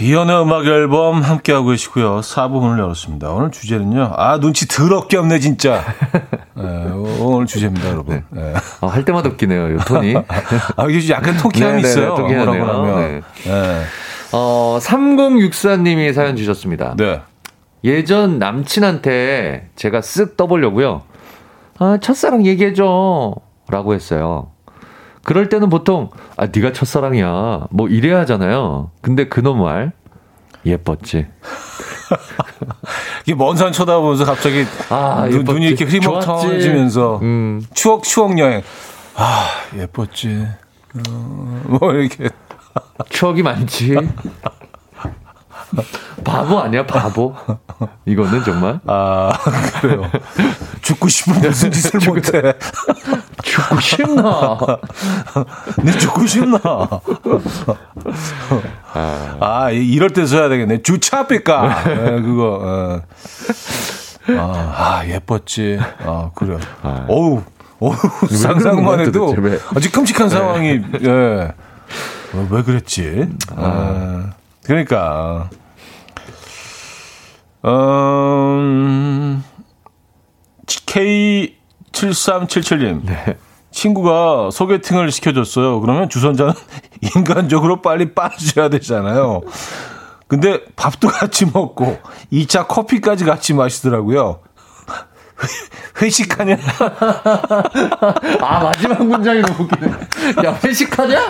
[0.00, 2.20] 이연의 음악 앨범 함께하고 계시고요.
[2.20, 3.30] 4부 문을 열었습니다.
[3.30, 4.12] 오늘 주제는요.
[4.16, 5.84] 아, 눈치 더럽게 없네, 진짜.
[6.54, 6.64] 네,
[7.20, 8.24] 오늘 주제입니다, 여러분.
[8.30, 8.40] 네.
[8.42, 8.54] 네.
[8.80, 10.14] 어, 할 때마다 웃기네요, 이 톤이.
[10.76, 12.14] 아, 이게 약간 토끼함이 네, 있어요.
[12.16, 12.96] 토끼하네요.
[12.96, 13.20] 네.
[13.44, 13.82] 네.
[14.32, 16.94] 어, 3064님이 사연 주셨습니다.
[16.96, 17.20] 네.
[17.84, 21.02] 예전 남친한테 제가 쓱 떠보려고요.
[21.78, 23.34] 아, 첫사랑 얘기해줘.
[23.68, 24.53] 라고 했어요.
[25.24, 28.90] 그럴 때는 보통 아 네가 첫사랑이야 뭐 이래야 하잖아요.
[29.00, 29.92] 근데 그놈 말
[30.66, 31.26] 예뻤지.
[33.26, 37.62] 이게 먼 산 쳐다보면서 갑자기 아, 눈, 눈이 이렇게 흐리멍텅해지면서 음.
[37.74, 38.62] 추억 추억 여행.
[39.16, 40.46] 아 예뻤지.
[41.08, 42.28] 어, 뭐 이렇게
[43.10, 43.96] 추억이 많지.
[46.22, 47.34] 바보 아니야 바보
[48.06, 49.32] 이거는 정말 아
[49.80, 50.08] 그래요
[50.82, 52.54] 죽고 싶은 무슨 짓을 못해
[53.44, 54.58] 죽고 싶나
[55.82, 56.58] 내 죽고 싶나
[59.40, 63.00] 아 이럴 때 써야 되겠네 주차삐까 네, 그거 어.
[64.38, 67.04] 아, 아 예뻤지 아 그래 아.
[67.08, 67.42] 어우
[67.78, 67.94] 어우
[68.28, 69.34] 상상만 해도
[69.74, 71.52] 아주 끔찍한 상황이 예.
[72.32, 73.62] 어, 왜 그랬지 아.
[73.62, 74.30] 아.
[74.64, 75.50] 그러니까
[77.66, 79.42] 음,
[81.94, 83.04] K7377님.
[83.04, 83.36] 네.
[83.70, 85.80] 친구가 소개팅을 시켜줬어요.
[85.80, 86.52] 그러면 주선자는
[87.16, 89.40] 인간적으로 빨리 빠져야 되잖아요.
[90.28, 91.98] 근데 밥도 같이 먹고
[92.32, 94.40] 2차 커피까지 같이 마시더라고요.
[96.00, 96.56] 회식하냐?
[98.40, 99.92] 아, 마지막 문장이 너무 웃기네.
[100.44, 101.20] 야, 회식하냐?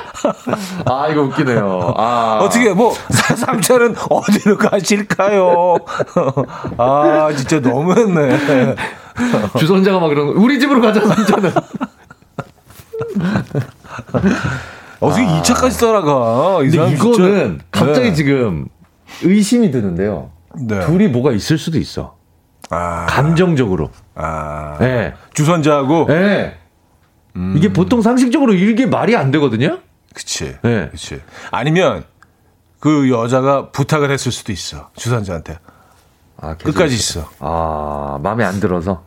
[0.84, 1.94] 아, 이거 웃기네요.
[1.96, 2.38] 아.
[2.42, 2.94] 어떻게, 뭐,
[3.36, 5.76] 삼차는 어디로 가실까요?
[6.76, 8.74] 아, 진짜 너무했네.
[9.58, 10.40] 주선자가 막 그러는 거.
[10.40, 11.52] 우리 집으로 가자, 삼차는.
[15.00, 15.42] 어떻게 아.
[15.42, 16.60] 2차까지 따라가?
[16.62, 17.64] 이 근데 이거는 진짜.
[17.70, 18.14] 갑자기 네.
[18.14, 18.66] 지금
[19.22, 20.30] 의심이 드는데요.
[20.60, 20.80] 네.
[20.86, 22.16] 둘이 뭐가 있을 수도 있어.
[22.70, 23.06] 아.
[23.06, 23.90] 감정적으로.
[24.14, 24.76] 아.
[24.80, 25.14] 네.
[25.34, 26.06] 주선자하고.
[26.08, 26.56] 네.
[27.36, 27.54] 음.
[27.56, 29.78] 이게 보통 상식적으로 이게 말이 안 되거든요.
[30.14, 30.56] 그치.
[30.62, 30.88] 네.
[30.90, 31.20] 그치.
[31.50, 32.04] 아니면
[32.78, 34.90] 그 여자가 부탁을 했을 수도 있어.
[34.96, 35.58] 주선자한테.
[36.44, 37.28] 아, 끝까지 있어.
[37.38, 39.02] 아, 마음에 안 들어서.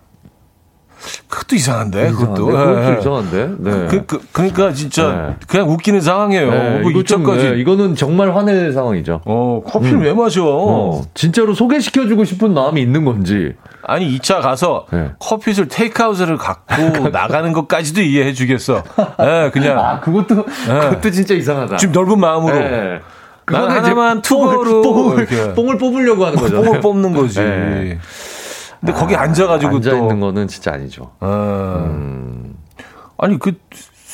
[1.28, 2.46] 그것도 이상한데, 그것도.
[2.48, 2.98] 그것도 네.
[3.00, 3.50] 이상한데.
[3.60, 3.88] 네.
[3.88, 5.36] 그, 그, 그 러니까 진짜 네.
[5.48, 6.50] 그냥 웃기는 상황이에요.
[6.50, 9.22] 네, 이거 이까지 네, 이거는 정말 화낼 상황이죠.
[9.26, 10.02] 어, 커피를 음.
[10.02, 10.44] 왜 마셔?
[10.44, 13.54] 어, 진짜로 소개시켜주고 싶은 마음이 있는 건지.
[13.84, 15.12] 아니 2차 가서 네.
[15.20, 18.84] 커피를 테이크아웃을 갖고 나가는 것까지도 이해해 주겠어.
[19.20, 19.80] 네, 그냥.
[19.80, 20.80] 아, 그것도 네.
[20.80, 21.78] 그것도 진짜 이상하다.
[21.78, 22.58] 좀 넓은 마음으로.
[23.52, 23.58] 네.
[23.58, 26.62] 난 하나만 투고로 뽕을, 뽕을, 뽕을, 뽑으려고 하는 거죠.
[26.62, 27.40] 뽕을 뽑는 거지.
[27.40, 28.00] 네.
[28.80, 31.12] 근데 아, 거기 앉아가지고 앉아 또 있는 거는 진짜 아니죠.
[31.20, 32.56] 아, 음.
[33.18, 33.54] 아니 그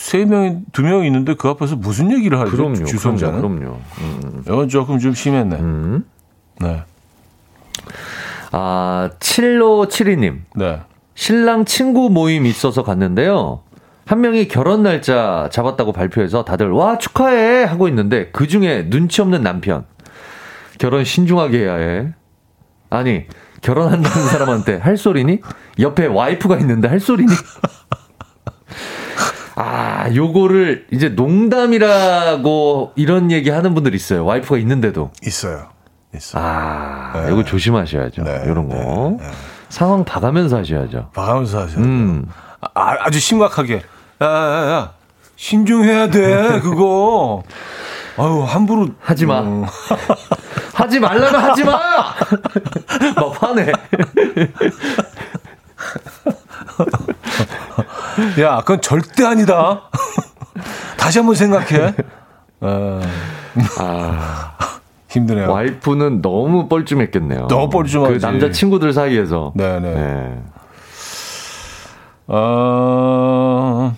[0.04, 2.52] 세 명이 두 명이 있는데 그 앞에서 무슨 얘기를 하죠?
[2.52, 3.38] 그럼요, 주선자는.
[3.40, 3.60] 그럼요.
[3.60, 3.80] 그럼요.
[4.02, 4.44] 음.
[4.46, 5.56] 이건 조금 좀 심했네.
[5.56, 6.06] 음.
[6.60, 6.84] 네.
[8.52, 10.42] 아, 7572님.
[10.56, 10.82] 네.
[11.16, 13.62] 신랑 친구 모임 있어서 갔는데요.
[14.06, 19.42] 한 명이 결혼 날짜 잡았다고 발표해서 다들 와 축하해 하고 있는데 그 중에 눈치 없는
[19.44, 19.86] 남편
[20.78, 22.14] 결혼 신중하게 해야 해.
[22.90, 23.26] 아니
[23.62, 25.40] 결혼한다는 사람한테 할 소리니?
[25.80, 27.32] 옆에 와이프가 있는데 할 소리니?
[29.56, 34.26] 아, 요거를 이제 농담이라고 이런 얘기 하는 분들 있어요.
[34.26, 35.12] 와이프가 있는데도.
[35.24, 35.70] 있어요.
[36.14, 36.44] 있어요.
[36.44, 37.30] 아, 네.
[37.30, 38.24] 요거 조심하셔야죠.
[38.24, 38.76] 네, 요런 거.
[39.20, 39.32] 네, 네.
[39.70, 41.10] 상황 봐가면서 하셔야죠.
[41.14, 41.80] 봐가면서 하셔야죠.
[41.82, 42.26] 음.
[42.74, 43.82] 아, 아주 심각하게.
[44.24, 44.94] 야, 야, 야.
[45.36, 47.44] 신중해야 돼, 그거.
[48.18, 48.88] 아유, 함부로.
[49.02, 49.42] 하지 마.
[49.42, 49.66] 음.
[50.74, 51.72] 하지 말라면 하지 마!
[53.16, 53.72] 막 화내.
[58.40, 59.90] 야, 그건 절대 아니다.
[60.98, 61.94] 다시 한번 생각해.
[62.62, 63.02] 어.
[63.80, 64.54] 아.
[65.10, 65.52] 힘드네요.
[65.52, 67.48] 와이프는 너무 뻘쭘했겠네요.
[67.48, 68.14] 너무 뻘쭘하지.
[68.14, 69.52] 그 남자 친구들 사이에서.
[69.56, 69.94] 네네.
[69.94, 70.44] 네.
[72.28, 73.96] 어...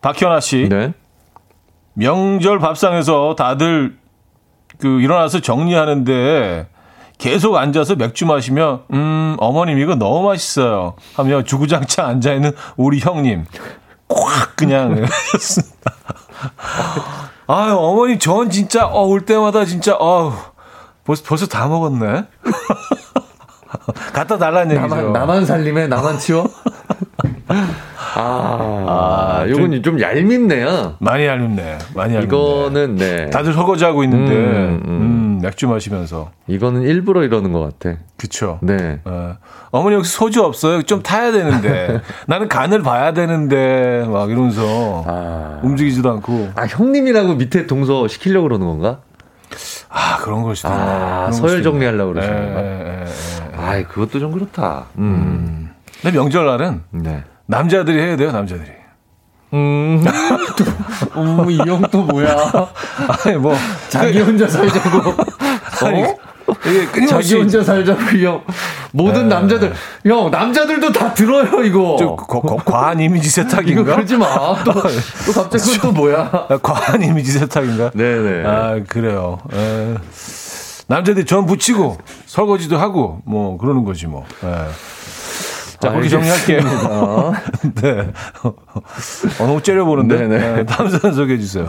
[0.00, 0.68] 박현아 씨.
[0.68, 0.92] 네.
[1.94, 3.96] 명절 밥상에서 다들
[4.78, 6.68] 그 일어나서 정리하는데
[7.18, 10.94] 계속 앉아서 맥주 마시며 음 어머님 이거 너무 맛있어요.
[11.16, 13.44] 하며 주구장창 앉아 있는 우리 형님.
[14.08, 15.04] 꽉 그냥
[17.48, 20.32] 아유 어머니 전 진짜 어, 올 때마다 진짜 어
[21.04, 22.24] 벌써 벌써 다 먹었네.
[24.14, 24.94] 갖다 달라는 얘기죠.
[24.94, 26.46] 나만 나만 살림해 나만 치워
[28.14, 30.96] 아, 아 요건 좀, 좀 얄밉네요.
[30.98, 31.78] 많이 얄밉네.
[31.94, 32.24] 많이 얄밉네.
[32.24, 33.30] 이거는 네.
[33.30, 34.88] 다들 설거지하고 있는데 음, 음.
[34.88, 36.30] 음, 맥주 마시면서.
[36.46, 37.98] 이거는 일부러 이러는 것 같아.
[38.16, 38.58] 그쵸.
[38.62, 39.00] 네.
[39.04, 39.36] 어.
[39.70, 40.82] 어머니 혹시 소주 없어요?
[40.82, 42.00] 좀 타야 되는데.
[42.26, 45.60] 나는 간을 봐야 되는데 막 이러면서 아.
[45.62, 46.50] 움직이지도 않고.
[46.54, 49.00] 아 형님이라고 밑에 동서 시키려고 그러는 건가?
[49.88, 52.62] 아 그런 걸 수도 아, 서열 정리하려고 그러시는 건가?
[52.62, 54.86] 예, 예, 아 그것도 좀 그렇다.
[54.98, 55.02] 음.
[55.02, 55.70] 음.
[56.02, 57.24] 근데 명절날은 네.
[57.48, 58.68] 남자들이 해야 돼요, 남자들이.
[59.54, 60.04] 음,
[60.58, 60.64] 또,
[61.20, 62.36] 음, 이형 또 뭐야?
[63.24, 63.56] 아니, 뭐.
[63.88, 65.14] 자기 혼자 살자고.
[65.86, 66.14] 아니, 어?
[66.66, 67.30] 이게 끊임없이.
[67.30, 68.44] 자기 혼자 살자고, 형.
[68.92, 69.22] 모든 에...
[69.22, 69.28] 네.
[69.30, 69.72] 남자들.
[70.04, 71.96] 형, 남자들도 다 들어요, 이거.
[71.98, 73.80] 저, 거, 거, 과한 이미지 세탁인가?
[73.80, 74.26] 이거 그러지 마.
[74.64, 76.48] 또, 또 갑자기 그건 또 뭐야?
[76.62, 77.92] 과한 이미지 세탁인가?
[77.94, 78.46] 네네.
[78.46, 79.38] 아, 그래요.
[79.54, 79.94] 에.
[80.88, 81.96] 남자들이 전 붙이고,
[82.26, 84.26] 설거지도 하고, 뭐, 그러는 거지, 뭐.
[84.44, 84.97] 에.
[85.80, 86.60] 자, 그렇게 정리할게요.
[87.82, 88.12] 네.
[88.42, 90.16] 어, 너무 째려보는데.
[90.16, 90.38] 네네.
[90.38, 90.56] 네.
[90.56, 91.68] 네, 다음 사연 소개해 주세요.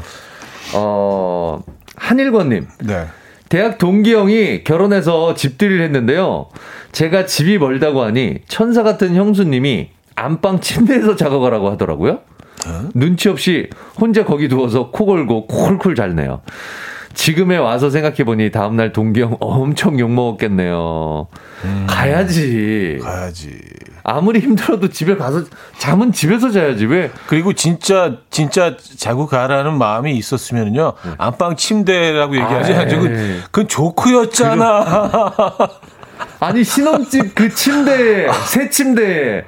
[0.74, 1.62] 어,
[1.96, 2.68] 한일권님.
[2.86, 3.06] 네.
[3.50, 6.48] 대학 동기 형이 결혼해서 집들이를 했는데요.
[6.92, 12.20] 제가 집이 멀다고 하니 천사 같은 형수님이 안방 침대에서 작업하라고 하더라고요.
[12.68, 12.90] 어?
[12.94, 16.42] 눈치 없이 혼자 거기 누워서 코 골고 콜콜 잘네요.
[17.14, 21.28] 지금에 와서 생각해보니 다음날 동기 형 엄청 욕먹었겠네요.
[21.66, 23.00] 음, 가야지.
[23.02, 23.60] 가야지.
[24.04, 25.44] 아무리 힘들어도 집에 가서
[25.78, 27.12] 잠은 집에서 자야지 왜?
[27.28, 31.12] 그리고 진짜 진짜 자고 가라는 마음이 있었으면요 네.
[31.18, 35.54] 안방 침대라고 얘기하지 아, 그 그건 조크였잖아.
[36.40, 39.46] 아니 신혼집 그 침대 새 침대.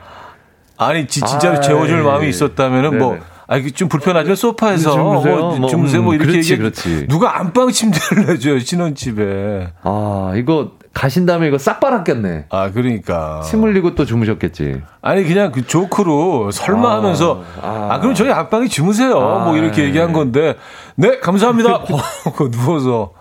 [0.78, 3.18] 아니 지, 진짜로 아, 재워줄 마음이 있었다면은 뭐.
[3.52, 4.34] 아, 이게 좀 불편하죠.
[4.34, 7.08] 소파에서 주무세요, 뭐, 뭐, 주무세요, 뭐, 음, 이렇게 그렇지, 그렇지.
[7.10, 9.74] 누가 안방 침대를 내줘요, 신혼집에.
[9.84, 12.46] 아, 이거 가신 다음에 이거 싹 빨았겠네.
[12.50, 13.42] 아, 그러니까.
[13.42, 14.82] 침 흘리고 또 주무셨겠지.
[15.02, 19.20] 아니, 그냥 그 조크로 설마 아, 하면서, 아, 아, 그럼 저희 안방에 주무세요.
[19.20, 19.90] 아, 뭐 이렇게 네.
[19.90, 20.56] 얘기한 건데,
[20.96, 21.76] 네, 감사합니다.
[21.84, 23.12] 어, 누워서.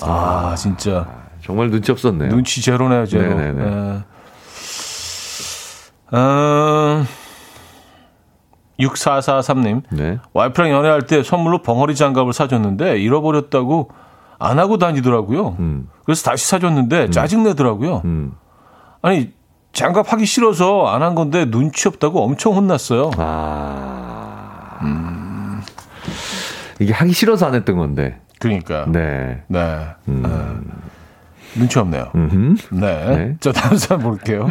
[0.00, 1.06] 아, 진짜.
[1.44, 2.28] 정말 눈치 없었네요.
[2.28, 3.22] 눈치 제로네요, 제로.
[3.22, 3.52] 네네네.
[3.52, 4.04] 네.
[6.10, 7.06] 아,
[8.80, 9.82] 6443님.
[9.90, 10.18] 네.
[10.32, 13.90] 와이프랑 연애할 때 선물로 벙어리 장갑을 사줬는데 잃어버렸다고
[14.38, 15.56] 안 하고 다니더라고요.
[15.60, 15.88] 음.
[16.04, 17.10] 그래서 다시 사줬는데 음.
[17.10, 18.02] 짜증내더라고요.
[18.04, 18.32] 음.
[19.02, 19.32] 아니,
[19.72, 23.10] 장갑 하기 싫어서 안 한 건데 눈치 없다고 엄청 혼났어요.
[23.18, 24.78] 아.
[24.82, 25.60] 음.
[26.80, 28.20] 이게 하기 싫어서 안 했던 건데.
[28.40, 28.86] 그러니까.
[28.88, 29.42] 네.
[29.48, 29.86] 네.
[30.08, 30.22] 음.
[30.26, 30.60] 아.
[31.56, 32.10] 눈치 없네요.
[32.14, 32.56] 네.
[32.70, 33.36] 네.
[33.40, 34.48] 저 다음 사람 볼게요.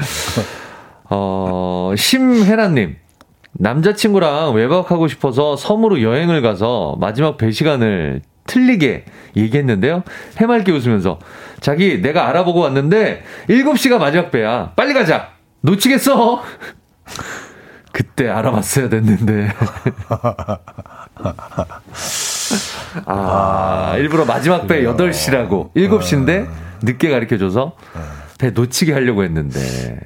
[1.10, 2.96] 어, 심혜란님.
[3.54, 9.06] 남자친구랑 외박하고 싶어서 섬으로 여행을 가서 마지막 배 시간을 틀리게
[9.38, 10.04] 얘기했는데요.
[10.38, 11.20] 해맑게 웃으면서
[11.60, 14.74] 자기 내가 알아보고 왔는데 7시가 마지막 배야.
[14.76, 15.30] 빨리 가자.
[15.62, 16.42] 놓치겠어.
[17.94, 19.50] 그때 알아봤어야 됐는데.
[23.06, 26.48] 아, 일부러 마지막 배 8시라고 7시인데
[26.84, 27.76] 늦게 가르쳐 줘서
[28.40, 30.00] 배 놓치게 하려고 했는데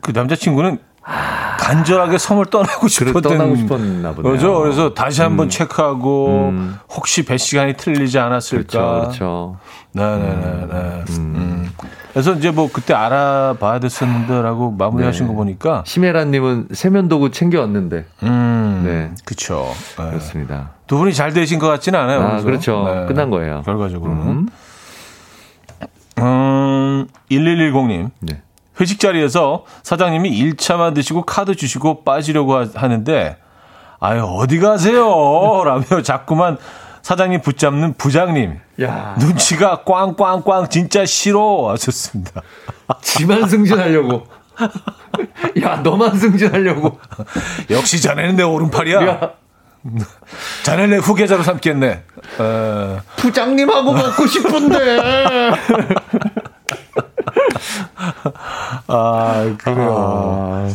[0.00, 0.78] 그 남자친구는
[1.58, 4.32] 간절하게 섬을 떠나고 싶었던 떠나고 싶었나 보네요.
[4.32, 4.60] 그죠.
[4.60, 5.50] 그래서 다시 한번 음.
[5.50, 6.78] 체크하고 음.
[6.90, 8.64] 혹시 배 시간이 틀리지 않았을까.
[8.64, 9.00] 그렇죠.
[9.00, 9.56] 그렇죠.
[9.92, 10.34] 네네네.
[10.36, 11.04] 네, 네.
[11.10, 11.34] 음.
[11.36, 11.70] 음.
[12.12, 15.28] 그래서 이제 뭐 그때 알아봐야 됐었는데라고 마무리하신 네.
[15.28, 18.04] 거 보니까 심혜란님은 세면도구 챙겨왔는데.
[18.24, 18.82] 음.
[18.84, 19.10] 네.
[19.24, 19.68] 그렇죠.
[19.98, 20.08] 네.
[20.10, 20.70] 그렇습니다.
[20.86, 22.20] 두 분이 잘 되신 것 같지는 않아요.
[22.20, 22.84] 아, 그렇죠.
[22.84, 23.06] 네.
[23.06, 23.62] 끝난 거예요.
[23.64, 24.26] 결과적으로는.
[24.26, 24.48] 음.
[26.18, 28.10] 음, 1110님.
[28.20, 28.42] 네.
[28.80, 33.36] 회식 자리에서 사장님이 1차만 드시고 카드 주시고 빠지려고 하는데,
[34.00, 35.62] 아유, 어디 가세요?
[35.64, 36.56] 라며 자꾸만
[37.02, 38.58] 사장님 붙잡는 부장님.
[38.82, 39.14] 야.
[39.18, 41.70] 눈치가 꽝꽝꽝 진짜 싫어.
[41.72, 42.42] 하셨습니다.
[43.02, 44.26] 지만 승진하려고.
[45.62, 46.98] 야, 너만 승진하려고.
[47.70, 49.06] 역시 자네는 내 오른팔이야.
[49.06, 49.32] 야.
[50.62, 52.02] 자네네 후계자로 삼겠네.
[52.38, 53.00] 어.
[53.16, 55.50] 부장님하고 먹고 싶은데.
[58.86, 59.94] 아, 그래요.
[59.96, 60.68] 아.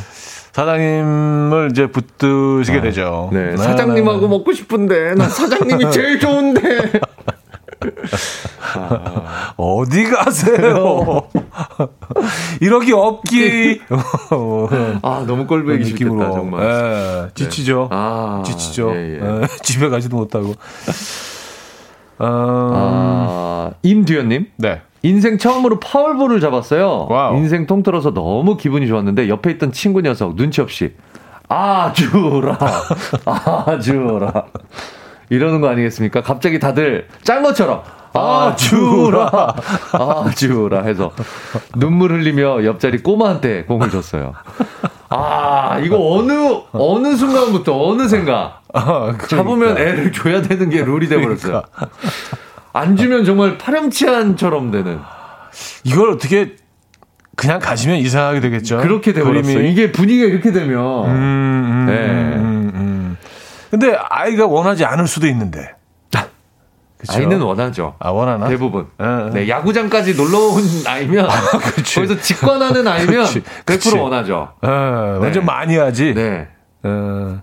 [0.53, 3.29] 사장님을 이제 붙드시게 아, 되죠.
[3.33, 4.27] 네, 네 사장님하고 네.
[4.27, 6.93] 먹고 싶은데, 나 사장님이 제일 좋은데.
[8.75, 11.27] 아, 어디 가세요?
[12.61, 13.81] 이러기 없기.
[15.01, 16.67] 아, 너무 꼴보기 싫겠다, 정말.
[16.67, 17.89] 네, 지치죠.
[17.91, 17.97] 네.
[17.97, 18.91] 아, 지치죠.
[18.95, 19.17] 예, 예.
[19.19, 20.53] 네, 집에 가지도 못하고.
[22.17, 22.25] 어...
[22.27, 24.47] 아, 임두현님?
[24.57, 24.81] 네.
[25.05, 27.05] 인생 처음으로 파울볼을 잡았어요.
[27.09, 27.37] 와우.
[27.37, 30.93] 인생 통틀어서 너무 기분이 좋았는데 옆에 있던 친구 녀석 눈치 없이
[31.47, 32.57] 아주라
[33.67, 34.45] 아주라
[35.29, 36.21] 이러는 거 아니겠습니까?
[36.23, 37.83] 갑자기 다들 짠 것처럼
[38.13, 39.53] 아주라
[39.91, 41.11] 아주라 해서
[41.75, 44.33] 눈물 흘리며 옆자리 꼬마한테 공을 줬어요.
[45.09, 46.33] 아 이거 어느
[46.71, 49.27] 어느 순간부터 어느 생각 아, 그러니까.
[49.27, 51.61] 잡으면 애를 줘야 되는 게 룰이 돼버렸어요.
[51.71, 51.87] 그러니까.
[52.75, 54.99] 안 주면 정말 파렴치한처럼 되는.
[55.85, 56.57] 이걸 어떻게
[57.37, 58.79] 그냥 가시면 이상하게 되겠죠.
[58.79, 59.61] 그렇게 되버렸어요.
[59.61, 61.05] 이게 분위기가 이렇게 되면.
[61.05, 61.93] 음, 음, 네.
[62.35, 63.17] 음, 음.
[63.71, 65.73] 근데 아이가 원하지 않을 수도 있는데.
[66.97, 67.17] 그쵸?
[67.17, 67.95] 아이는 원하죠.
[67.99, 68.47] 아, 원하나?
[68.47, 68.87] 대부분.
[68.97, 69.49] 네, 네.
[69.49, 71.27] 야구장까지 놀러 온 아이면.
[71.31, 73.95] 아, 거기서 직관하는 아이면 그치, 100% 그치.
[73.97, 74.53] 원하죠.
[74.61, 75.39] 네, 완전 네.
[75.41, 76.13] 많이 하지.
[76.13, 76.47] 네.
[76.83, 77.41] 어,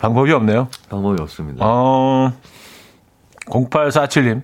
[0.00, 0.68] 방법이 없네요.
[0.90, 1.64] 방법이 없습니다.
[1.64, 2.32] 어,
[3.46, 4.42] 0847님.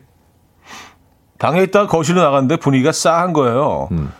[1.38, 3.88] 방에 있다가 거실로 나갔는데 분위기가 싸한 거예요.
[3.92, 4.12] 음.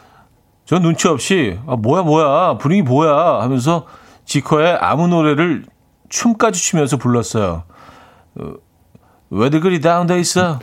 [0.64, 3.86] 저 눈치 없이, 아, 뭐야, 뭐야, 분위기 뭐야 하면서
[4.24, 5.64] 지커의 아무 노래를
[6.08, 7.64] 춤까지 추면서 불렀어요.
[8.36, 8.52] 어,
[9.30, 10.58] 왜들 그리 다운돼 있어?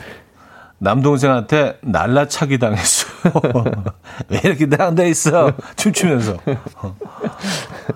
[0.78, 3.09] 남동생한테 날라차기 당했어.
[4.28, 5.52] 왜 이렇게 다운돼 있어?
[5.76, 6.36] 춤추면서.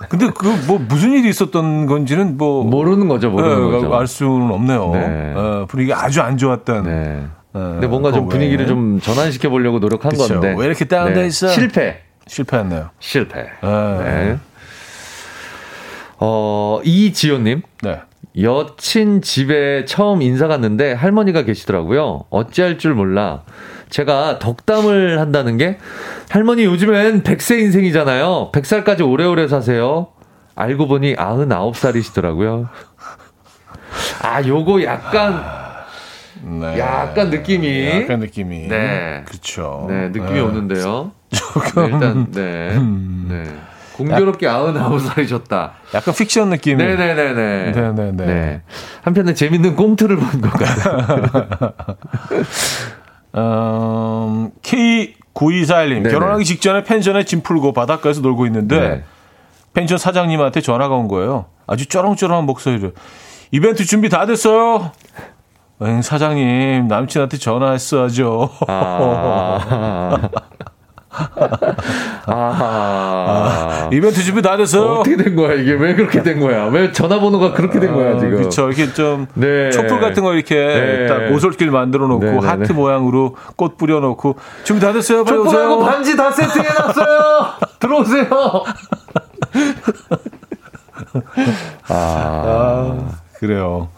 [0.09, 3.95] 근데 그 뭐 무슨 일이 있었던 건지는 뭐 모르는 거죠, 모르는 네, 거죠.
[3.95, 4.91] 알 수는 없네요.
[4.93, 5.33] 네.
[5.35, 6.85] 어, 분위기가 아주 안 좋았던.
[6.85, 7.27] 네.
[7.53, 10.27] 어, 근데 뭔가 좀 분위기를 좀 전환시켜 보려고 노력한 그쵸.
[10.29, 11.27] 건데 왜 이렇게 다운돼 네.
[11.27, 11.49] 있어?
[11.49, 12.01] 실패.
[12.27, 12.91] 실패했네요.
[12.99, 13.47] 실패.
[13.61, 14.01] 아.
[14.03, 14.39] 네.
[16.19, 17.63] 어 이지호님.
[17.83, 18.01] 네.
[18.41, 22.25] 여친 집에 처음 인사 갔는데 할머니가 계시더라고요.
[22.31, 23.43] 어찌할 줄 몰라.
[23.99, 25.79] 제가 덕담을 한다는 게
[26.29, 28.51] 할머니 요즘엔 100세 인생이잖아요.
[28.53, 30.09] 100살까지 오래오래 사세요.
[30.57, 32.69] 알고 보니 99살이시더라고요.
[34.23, 35.45] 아, 요거 약간
[36.43, 36.77] 네.
[36.81, 39.23] 약간 느낌이 약간 느낌이 네.
[39.27, 39.87] 그렇죠.
[39.89, 40.41] 네, 느낌이 네.
[40.41, 41.13] 오는데요.
[41.33, 42.77] 조금 네, 일단 네.
[42.77, 43.27] 음.
[43.29, 43.45] 네.
[43.97, 45.75] 공교롭게 아흔아홉 살이셨다.
[45.95, 46.79] 약간 픽션 느낌.
[46.79, 47.71] 네네네네.
[47.71, 48.27] 네네네.
[48.27, 48.63] 네.
[49.03, 51.73] 한편에 재밌는 꽁트를 본 것 같아요.
[53.37, 59.05] 음, K9241님, 결혼하기 직전에 펜션에 짐 풀고 바닷가에서 놀고 있는데, 네.
[59.73, 61.47] 펜션 사장님한테 전화가 온 거예요.
[61.67, 62.93] 아주 쩌렁쩌렁한 목소리로.
[63.51, 64.93] 이벤트 준비 다 됐어요?
[65.83, 68.51] 응, 사장님, 남친한테 전화했어야죠.
[68.69, 70.29] 아.
[72.27, 74.83] 아, 이벤트 준비 다 됐어요.
[74.83, 76.67] 어 떻게 된 거야 이게 왜 그렇게 된 거야?
[76.67, 78.37] 왜 전화번호가 그렇게 된 거야 지금?
[78.37, 78.69] 그렇죠.
[78.69, 79.71] 이렇게 좀 네.
[79.71, 81.07] 촛불 같은 거 이렇게 네.
[81.07, 82.73] 딱 오솔길 만들어 놓고 네, 네, 하트 네.
[82.75, 85.25] 모양으로 꽃 뿌려 놓고 준비 다 됐어요.
[85.25, 85.79] 빨리 오세요.
[85.81, 87.47] 반지 다 세팅해 놨어요.
[87.79, 88.27] 들어오세요.
[91.89, 92.99] 아, 아,
[93.39, 93.89] 그래요.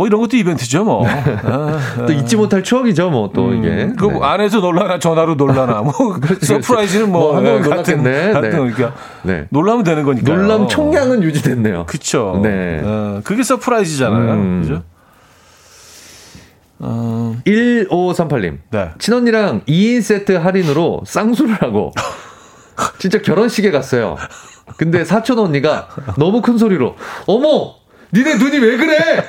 [0.00, 1.06] 뭐 이런 것도 이벤트죠, 뭐.
[1.06, 1.10] 네.
[1.44, 1.78] 아,
[2.08, 3.92] 또 잊지 못할 추억이죠, 뭐, 또 음, 이게.
[3.98, 4.18] 그 네.
[4.22, 5.92] 안에서 놀라나, 전화로 놀라나, 뭐.
[6.18, 7.20] 그렇지, surprise는 뭐.
[7.20, 8.32] 뭐 한번 같은, 네.
[8.32, 8.94] 같은, 그러니까.
[9.24, 9.44] 네.
[9.50, 10.32] 놀라면 되는 거니까.
[10.32, 11.84] 놀람 총량은 유지됐네요.
[11.84, 12.40] 그쵸.
[12.42, 12.80] 네.
[12.82, 14.32] 어, 그게 surprise잖아요.
[14.32, 14.62] 음.
[14.62, 14.82] 그죠?
[16.78, 17.36] 어...
[17.46, 18.56] 1538님.
[18.70, 18.88] 네.
[18.98, 21.92] 친언니랑 2인 세트 할인으로 쌍수를 하고
[22.98, 24.16] 진짜 결혼식에 갔어요.
[24.78, 26.96] 근데 사촌 언니가 너무 큰 소리로
[27.26, 27.74] 어머
[28.14, 29.24] 니네 눈이 왜 그래?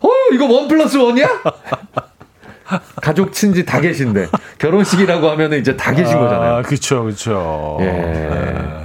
[0.00, 1.28] 어 이거 one plus one이야?
[3.00, 4.28] 가족 친지 다 계신데
[4.58, 6.56] 결혼식이라고 하면 이제 다 계신 거잖아요.
[6.56, 7.78] 아, 그렇죠, 그렇죠.
[7.80, 7.84] 예.
[7.84, 8.78] 네.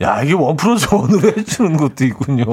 [0.00, 2.44] 야, 이게 one plus one으로 해주는 것도 있군요.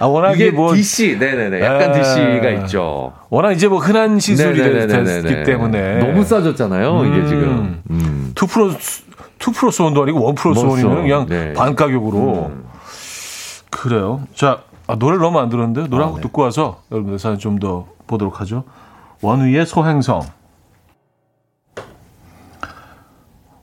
[0.00, 0.74] 아, 워낙 이게 뭐.
[0.74, 1.60] DC, 네네네.
[1.60, 2.00] 약간 에...
[2.00, 3.12] DC가 있죠.
[3.30, 5.98] 워낙 이제 뭐 흔한 시술이 됐기 때문에.
[5.98, 7.82] 너무 싸졌잖아요, 음, 이게 지금.
[7.90, 8.34] 음.
[8.40, 9.02] 2 플러스,
[9.40, 11.52] 2 플러스 원도 아니고 원 플러스 원이면 그냥 네.
[11.52, 12.50] 반 가격으로.
[12.52, 12.64] 음.
[13.70, 14.22] 그래요.
[14.34, 16.22] 자, 아, 노래를 너무 안 들었는데 노래 아, 한곡 네.
[16.22, 18.64] 듣고 와서 여러분들 사연 좀 더 보도록 하죠.
[19.20, 20.22] 원위의 소행성.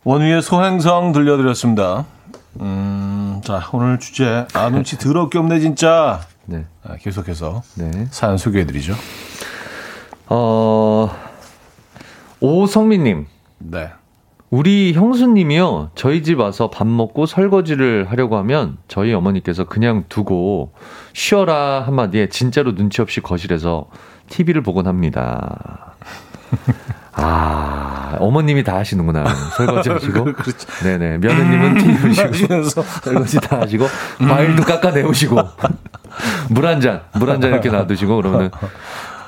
[0.03, 2.05] 원위의 소행성 들려드렸습니다.
[2.61, 6.21] 음, 자, 오늘 주제, 아, 눈치 더럽게 없네, 진짜.
[6.45, 6.65] 네.
[6.83, 8.07] 아, 계속해서 네.
[8.11, 8.93] 사연 소개해드리죠.
[10.27, 11.09] 어,
[12.39, 13.25] 오성민님.
[13.57, 13.89] 네.
[14.55, 20.71] 우리 형수님이요, 저희 집 와서 밥 먹고 설거지를 하려고 하면 저희 어머니께서 그냥 두고
[21.11, 23.87] 쉬어라 한마디에 진짜로 눈치 없이 거실에서
[24.29, 25.93] TV를 보곤 합니다.
[27.11, 29.25] 아, 어머님이 다 하시는구나.
[29.57, 30.23] 설거지 하시고.
[30.31, 30.67] 그렇죠.
[30.83, 31.17] 네네.
[31.17, 32.63] 며느님은 티 드시고.
[33.03, 33.85] 설거지 다 하시고.
[34.19, 35.35] 과일도 깎아내오시고.
[36.51, 38.51] 물 한 잔, 물 한 잔 이렇게 놔두시고, 그러면은.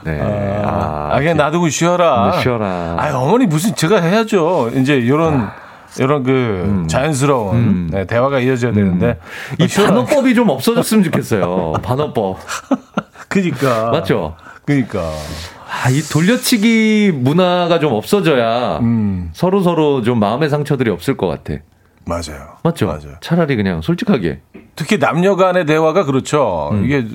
[0.03, 0.19] 네.
[0.21, 2.31] 아, 아 그냥 놔두고 쉬어라.
[2.31, 2.95] 네, 쉬어라.
[2.97, 4.71] 아, 어머니 무슨 제가 해야죠.
[4.75, 5.41] 이제 요런.
[5.41, 5.67] 아.
[5.99, 6.87] 이런 그 음.
[6.87, 7.89] 자연스러운 음.
[7.91, 9.17] 네, 대화가 이어져야 되는데
[9.59, 9.63] 음.
[9.63, 11.73] 이 반어법이 좀 없어졌으면 좋겠어요.
[11.81, 12.37] 반어법.
[13.27, 14.35] 그니까 맞죠.
[14.65, 19.29] 그니까 아, 이 돌려치기 문화가 좀 없어져야 음.
[19.33, 21.61] 서로 서로 좀 마음의 상처들이 없을 것 같아.
[22.07, 22.57] 맞아요.
[22.63, 22.87] 맞죠?
[22.87, 23.15] 맞아요.
[23.21, 24.41] 차라리 그냥 솔직하게.
[24.75, 26.69] 특히 남녀 간의 대화가 그렇죠.
[26.71, 26.85] 음.
[26.85, 27.05] 이게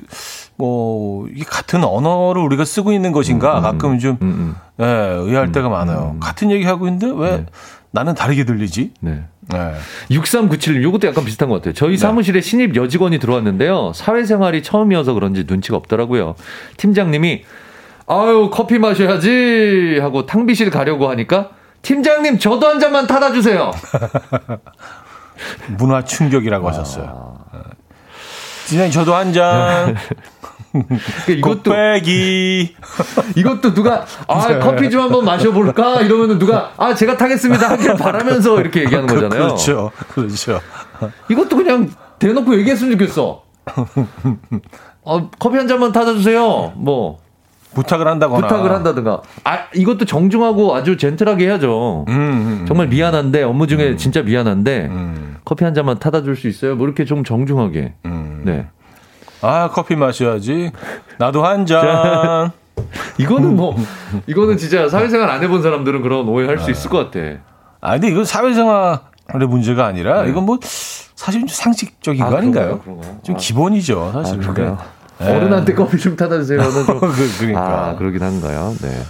[0.55, 4.85] 뭐 이게 같은 언어를 우리가 쓰고 있는 것인가 음, 음 가끔 좀 음, 음, 예,
[4.85, 6.17] 의아할 때가 많아요.
[6.19, 7.45] 같은 얘기 하고 있는데 왜 네.
[7.91, 8.91] 나는 다르게 들리지?
[9.01, 9.23] 네.
[9.49, 9.73] 네.
[10.09, 11.73] 6397님, 이것도 약간 비슷한 것 같아요.
[11.73, 11.97] 저희 네.
[11.97, 13.91] 사무실에 신입 여직원이 들어왔는데요.
[13.93, 16.35] 사회생활이 처음이어서 그런지 눈치가 없더라고요.
[16.77, 17.43] 팀장님이
[18.07, 21.51] 아유, 커피 마셔야지 하고 탕비실 가려고 하니까
[21.83, 23.71] 팀장님 저도 한 잔만 타다 주세요.
[25.77, 26.71] 문화 충격이라고 아.
[26.71, 27.45] 하셨어요.
[28.67, 29.95] 팀장님 저도 한 잔.
[30.71, 32.75] 그러니까 이것도 빼기
[33.37, 34.57] 이것도 누가 아 네.
[34.57, 39.49] 커피 좀 한번 마셔볼까 이러면은 누가 아 제가 타겠습니다 하길 바라면서 이렇게 얘기하는 그, 거잖아요.
[39.49, 40.59] 그렇죠, 그렇죠.
[41.29, 43.43] 이것도 그냥 대놓고 얘기했으면 좋겠어.
[45.03, 46.73] 어, 커피 한 잔만 타다 주세요.
[46.75, 47.19] 뭐
[47.73, 52.05] 부탁을 한다거나 부탁을 한다든가 아 이것도 정중하고 아주 젠틀하게 해야죠.
[52.07, 52.65] 음, 음, 음.
[52.67, 53.97] 정말 미안한데 업무 중에 음.
[53.97, 55.37] 진짜 미안한데 음.
[55.45, 56.75] 커피 한 잔만 타다 줄 수 있어요?
[56.75, 57.93] 뭐 이렇게 좀 정중하게.
[58.05, 58.41] 음.
[58.45, 58.67] 네.
[59.41, 60.71] 아 커피 마셔야지.
[61.17, 62.51] 나도 한 잔.
[63.19, 63.75] 이거는 뭐
[64.25, 67.37] 이거는 진짜 사회생활 안 해본 사람들은 그런 오해할 수 있을 것 같아.
[67.81, 70.29] 아 근데 이건 사회생활의 문제가 아니라 네.
[70.29, 72.79] 이건 뭐 사실 좀 상식적인 아, 거 아닌가요?
[72.79, 73.19] 그런가요?
[73.23, 73.37] 좀 아.
[73.37, 74.41] 기본이죠 사실.
[74.43, 74.53] 아?
[74.53, 74.75] 네.
[75.19, 78.73] 어른한테 커피 좀 타다 주세요는 좀 그, 그러니까 아, 그러긴 한가요?
[78.81, 79.03] 네.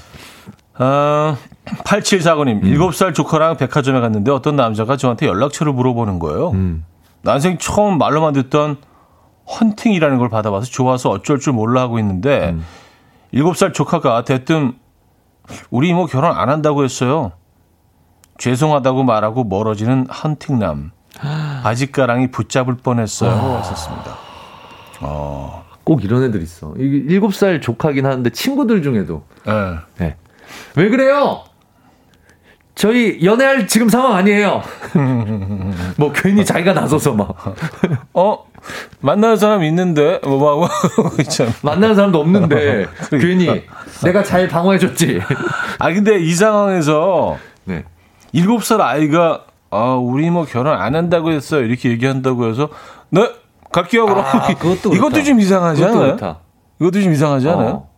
[0.84, 2.74] 어, 8749님, 음.
[2.74, 6.52] 7살 조카랑 백화점에 갔는데 어떤 남자가 저한테 연락처를 물어보는 거예요.
[6.52, 6.84] 음.
[7.22, 8.78] 난생 처음 말로만 듣던
[9.48, 12.66] 헌팅이라는 걸 받아봐서 좋아서 어쩔 줄 몰라 하고 있는데 음.
[13.34, 14.74] 7살 조카가 대뜸
[15.70, 17.32] 우리 이모 결혼 안 한다고 했어요.
[18.38, 20.92] 죄송하다고 말하고 멀어지는 헌팅남.
[21.64, 23.32] 바지가랑이 붙잡을 뻔했어요.
[23.32, 23.44] 아.
[23.58, 24.18] 왔었습니다.
[25.02, 25.63] 어.
[25.84, 26.74] 꼭 이런 애들 있어.
[26.78, 29.24] 일곱 살 조카긴 하는데 친구들 중에도.
[29.46, 29.54] 네.
[29.98, 30.16] 네.
[30.76, 31.44] 왜 그래요?
[32.76, 34.64] 저희 연애할 지금 상황 아니에요.
[35.98, 37.36] 뭐 괜히 자기가 나서서 막.
[38.14, 38.46] 어?
[39.02, 40.68] 만나는 사람 있는데 뭐
[41.62, 43.18] 만나는 사람도 없는데 그러니까.
[43.18, 43.64] 괜히
[44.04, 45.22] 내가 잘 방어해줬지.
[45.80, 47.84] 아 근데 이 상황에서 네.
[48.34, 52.70] 7살 아이가 아 우리 뭐 결혼 안 한다고 했어 이렇게 얘기한다고 해서
[53.10, 53.30] 네
[53.82, 54.20] 그럼.
[54.20, 56.00] 아, 그것도 이것도 좀 이상하지 않아요?
[56.00, 56.40] 그렇다.
[56.80, 57.70] 이것도 좀 이상하지 않아요?
[57.70, 57.90] 어.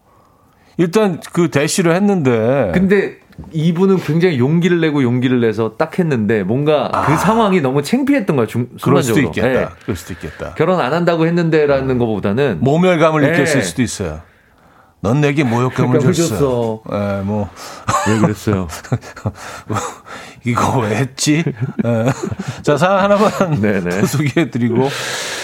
[0.77, 2.71] 일단 그 대시를 했는데.
[2.73, 3.17] 근데
[3.51, 7.05] 이분은 굉장히 용기를 내고 용기를 내서 딱 했는데 뭔가 아.
[7.05, 8.81] 그 상황이 너무 창피했던 거야, 중, 순간적으로.
[8.81, 9.47] 그럴 수도 있겠다.
[9.47, 9.67] 네.
[9.83, 10.53] 그럴 수도 있겠다.
[10.55, 12.57] 결혼 안 한다고 했는데라는 것보다는.
[12.61, 13.31] 모멸감을 네.
[13.31, 14.21] 느꼈을 수도 있어요.
[15.05, 16.81] 넌 내게 모욕감을 줬어.
[16.91, 17.47] 예, 네, 뭐.
[18.07, 18.67] 왜 그랬어요?
[20.43, 21.43] 이거 왜 했지?
[21.83, 22.05] 네.
[22.63, 23.31] 자, 사연 하나만
[24.07, 24.89] 소개해드리고,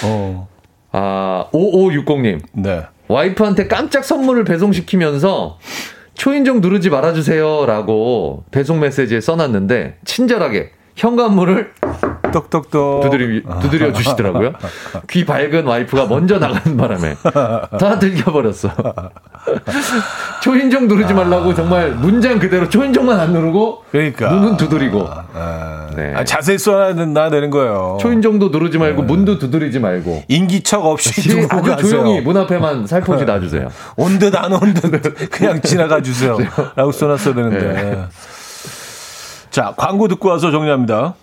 [0.05, 0.47] 어.
[0.91, 2.41] 아, 5560님.
[2.53, 2.85] 네.
[3.07, 5.59] 와이프한테 깜짝 선물을 배송시키면서
[6.15, 11.71] 초인종 누르지 말아주세요라고 배송 메시지에 써놨는데 친절하게 현관문을
[12.31, 14.53] 똑똑똑 두드리, 두드려 주시더라고요.
[15.09, 17.15] 귀 밝은 와이프가 먼저 나가는 바람에
[17.77, 18.69] 다 들켜버렸어.
[20.41, 26.13] 초인종 누르지 말라고 정말 문장 그대로 초인종만 안 누르고 그러니까 문은 두드리고 아, 네.
[26.15, 27.97] 아, 자세히 써야 된다 되는 거예요.
[27.99, 29.07] 초인종도 누르지 말고 네.
[29.07, 31.77] 문도 두드리지 말고 인기척 없이 시, 아주 가세요.
[31.77, 33.69] 조용히 문 앞에만 살포시 놔주세요.
[33.97, 36.37] 온 듯 안 온 듯 그냥 지나가 주세요.
[36.75, 37.59] 라고 써놨어야 되는데.
[37.73, 38.05] 네.
[39.51, 41.15] 자 광고 듣고 와서 정리합니다.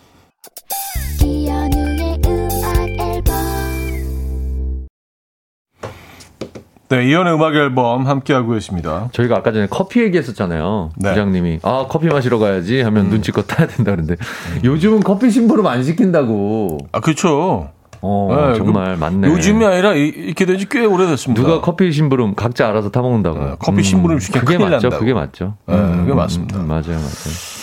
[6.90, 9.10] 네, 이연의 음악 앨범 함께하고 계십니다.
[9.12, 10.90] 저희가 아까 전에 커피 얘기했었잖아요.
[10.96, 11.10] 네.
[11.10, 13.10] 부장님이 아 커피 마시러 가야지 하면 음.
[13.10, 14.60] 눈치껏 타야 된다 그러는데 음.
[14.64, 16.78] 요즘은 커피 심부름 안 시킨다고.
[16.92, 17.68] 아 그렇죠.
[18.00, 19.28] 어, 네, 정말 맞네.
[19.28, 21.42] 요즘이 아니라 이렇게 된 지 꽤 오래됐습니다.
[21.42, 23.38] 누가 커피 심부름 각자 알아서 타 먹는다고.
[23.38, 24.70] 네, 커피 심부름 시키면 그게 맞죠.
[24.88, 24.98] 난다고.
[24.98, 25.54] 그게 맞죠.
[25.66, 26.58] 네, 음, 그게 맞습니다.
[26.58, 27.57] 음, 맞아요, 맞아요.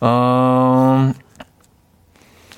[0.00, 1.12] 어,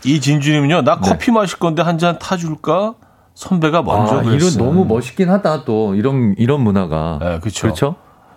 [0.05, 1.09] 이진주님은요, 나 네.
[1.09, 2.95] 커피 마실 건데 한 잔 타줄까?
[3.35, 7.19] 선배가 먼저 아, 이런 너무 멋있긴 하다 또 이런 이런 문화가.
[7.21, 7.63] 네, 그렇죠.
[7.63, 7.95] 그렇죠.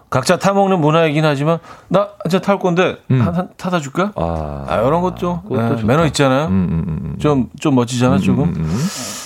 [0.10, 1.58] 각자 타 먹는 문화이긴 하지만
[1.90, 3.20] 나 이제 탈 건데 음.
[3.22, 4.12] 한, 한 타다 줄까?
[4.16, 6.44] 아, 아 이런 것도 네, 매너 있잖아요.
[6.48, 8.54] 좀좀 음, 음, 음, 좀 멋지잖아 조금.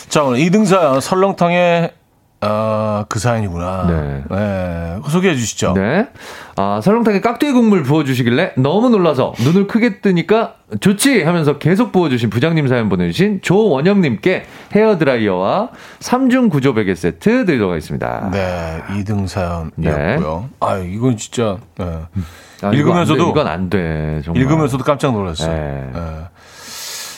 [0.10, 1.92] 자 오늘 2등사 설렁탕에
[2.40, 3.88] 아, 그 사연이구나.
[3.88, 4.24] 네.
[4.30, 5.00] 네.
[5.10, 5.74] 소개해 주시죠.
[5.74, 6.08] 네.
[6.56, 11.24] 아, 설렁탕에 깍두기 국물 부어주시길래 너무 놀라서 눈을 크게 뜨니까 좋지!
[11.24, 15.70] 하면서 계속 부어주신 부장님 사연 보내주신 조원영님께 헤어드라이어와
[16.00, 18.30] 3중 구조 베개 세트 드리도록 하겠습니다.
[18.32, 18.82] 네.
[18.90, 20.40] 2등 사연이었고요.
[20.42, 20.50] 네.
[20.60, 22.02] 아, 이건 진짜, 네.
[22.62, 23.30] 아, 읽으면서도.
[23.30, 24.22] 이건 안 돼.
[24.24, 24.44] 정말.
[24.44, 25.52] 읽으면서도 깜짝 놀랐어요.
[25.52, 25.90] 네.
[25.94, 26.02] 네.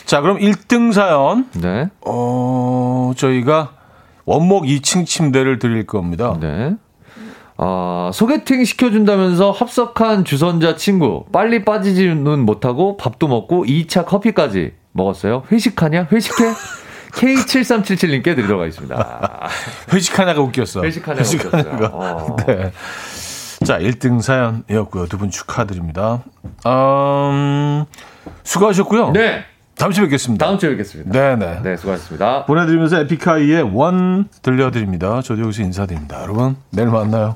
[0.05, 1.47] 자, 그럼 1등 사연.
[1.53, 1.89] 네.
[2.05, 3.71] 어, 저희가
[4.25, 6.37] 원목 2층 침대를 드릴 겁니다.
[6.39, 6.75] 네.
[7.57, 11.25] 아, 소개팅 시켜준다면서 합석한 주선자 친구.
[11.33, 15.43] 빨리 빠지지는 못하고 밥도 먹고 2차 커피까지 먹었어요.
[15.51, 16.07] 회식하냐?
[16.11, 16.53] 회식해?
[17.11, 19.49] K7377님께 드리도록 하겠습니다.
[19.91, 20.83] 회식하냐가 웃겼어.
[20.83, 21.69] 회식하냐가, 회식하냐가.
[21.87, 21.89] 웃겼어요.
[21.93, 22.35] 어.
[22.47, 22.71] 네.
[23.65, 25.07] 자, 1등 사연이었고요.
[25.07, 26.23] 두 분 축하드립니다.
[26.65, 27.83] 음,
[28.43, 29.11] 수고하셨고요.
[29.11, 29.43] 네.
[29.79, 30.45] 다음 주에 뵙겠습니다.
[30.45, 31.11] 다음 주에 뵙겠습니다.
[31.11, 31.61] 네네.
[31.63, 32.45] 네, 수고하셨습니다.
[32.45, 35.21] 보내드리면서 에픽하이의 원 들려드립니다.
[35.21, 36.21] 저도 여기서 인사드립니다.
[36.21, 37.35] 여러분, 내일 만나요.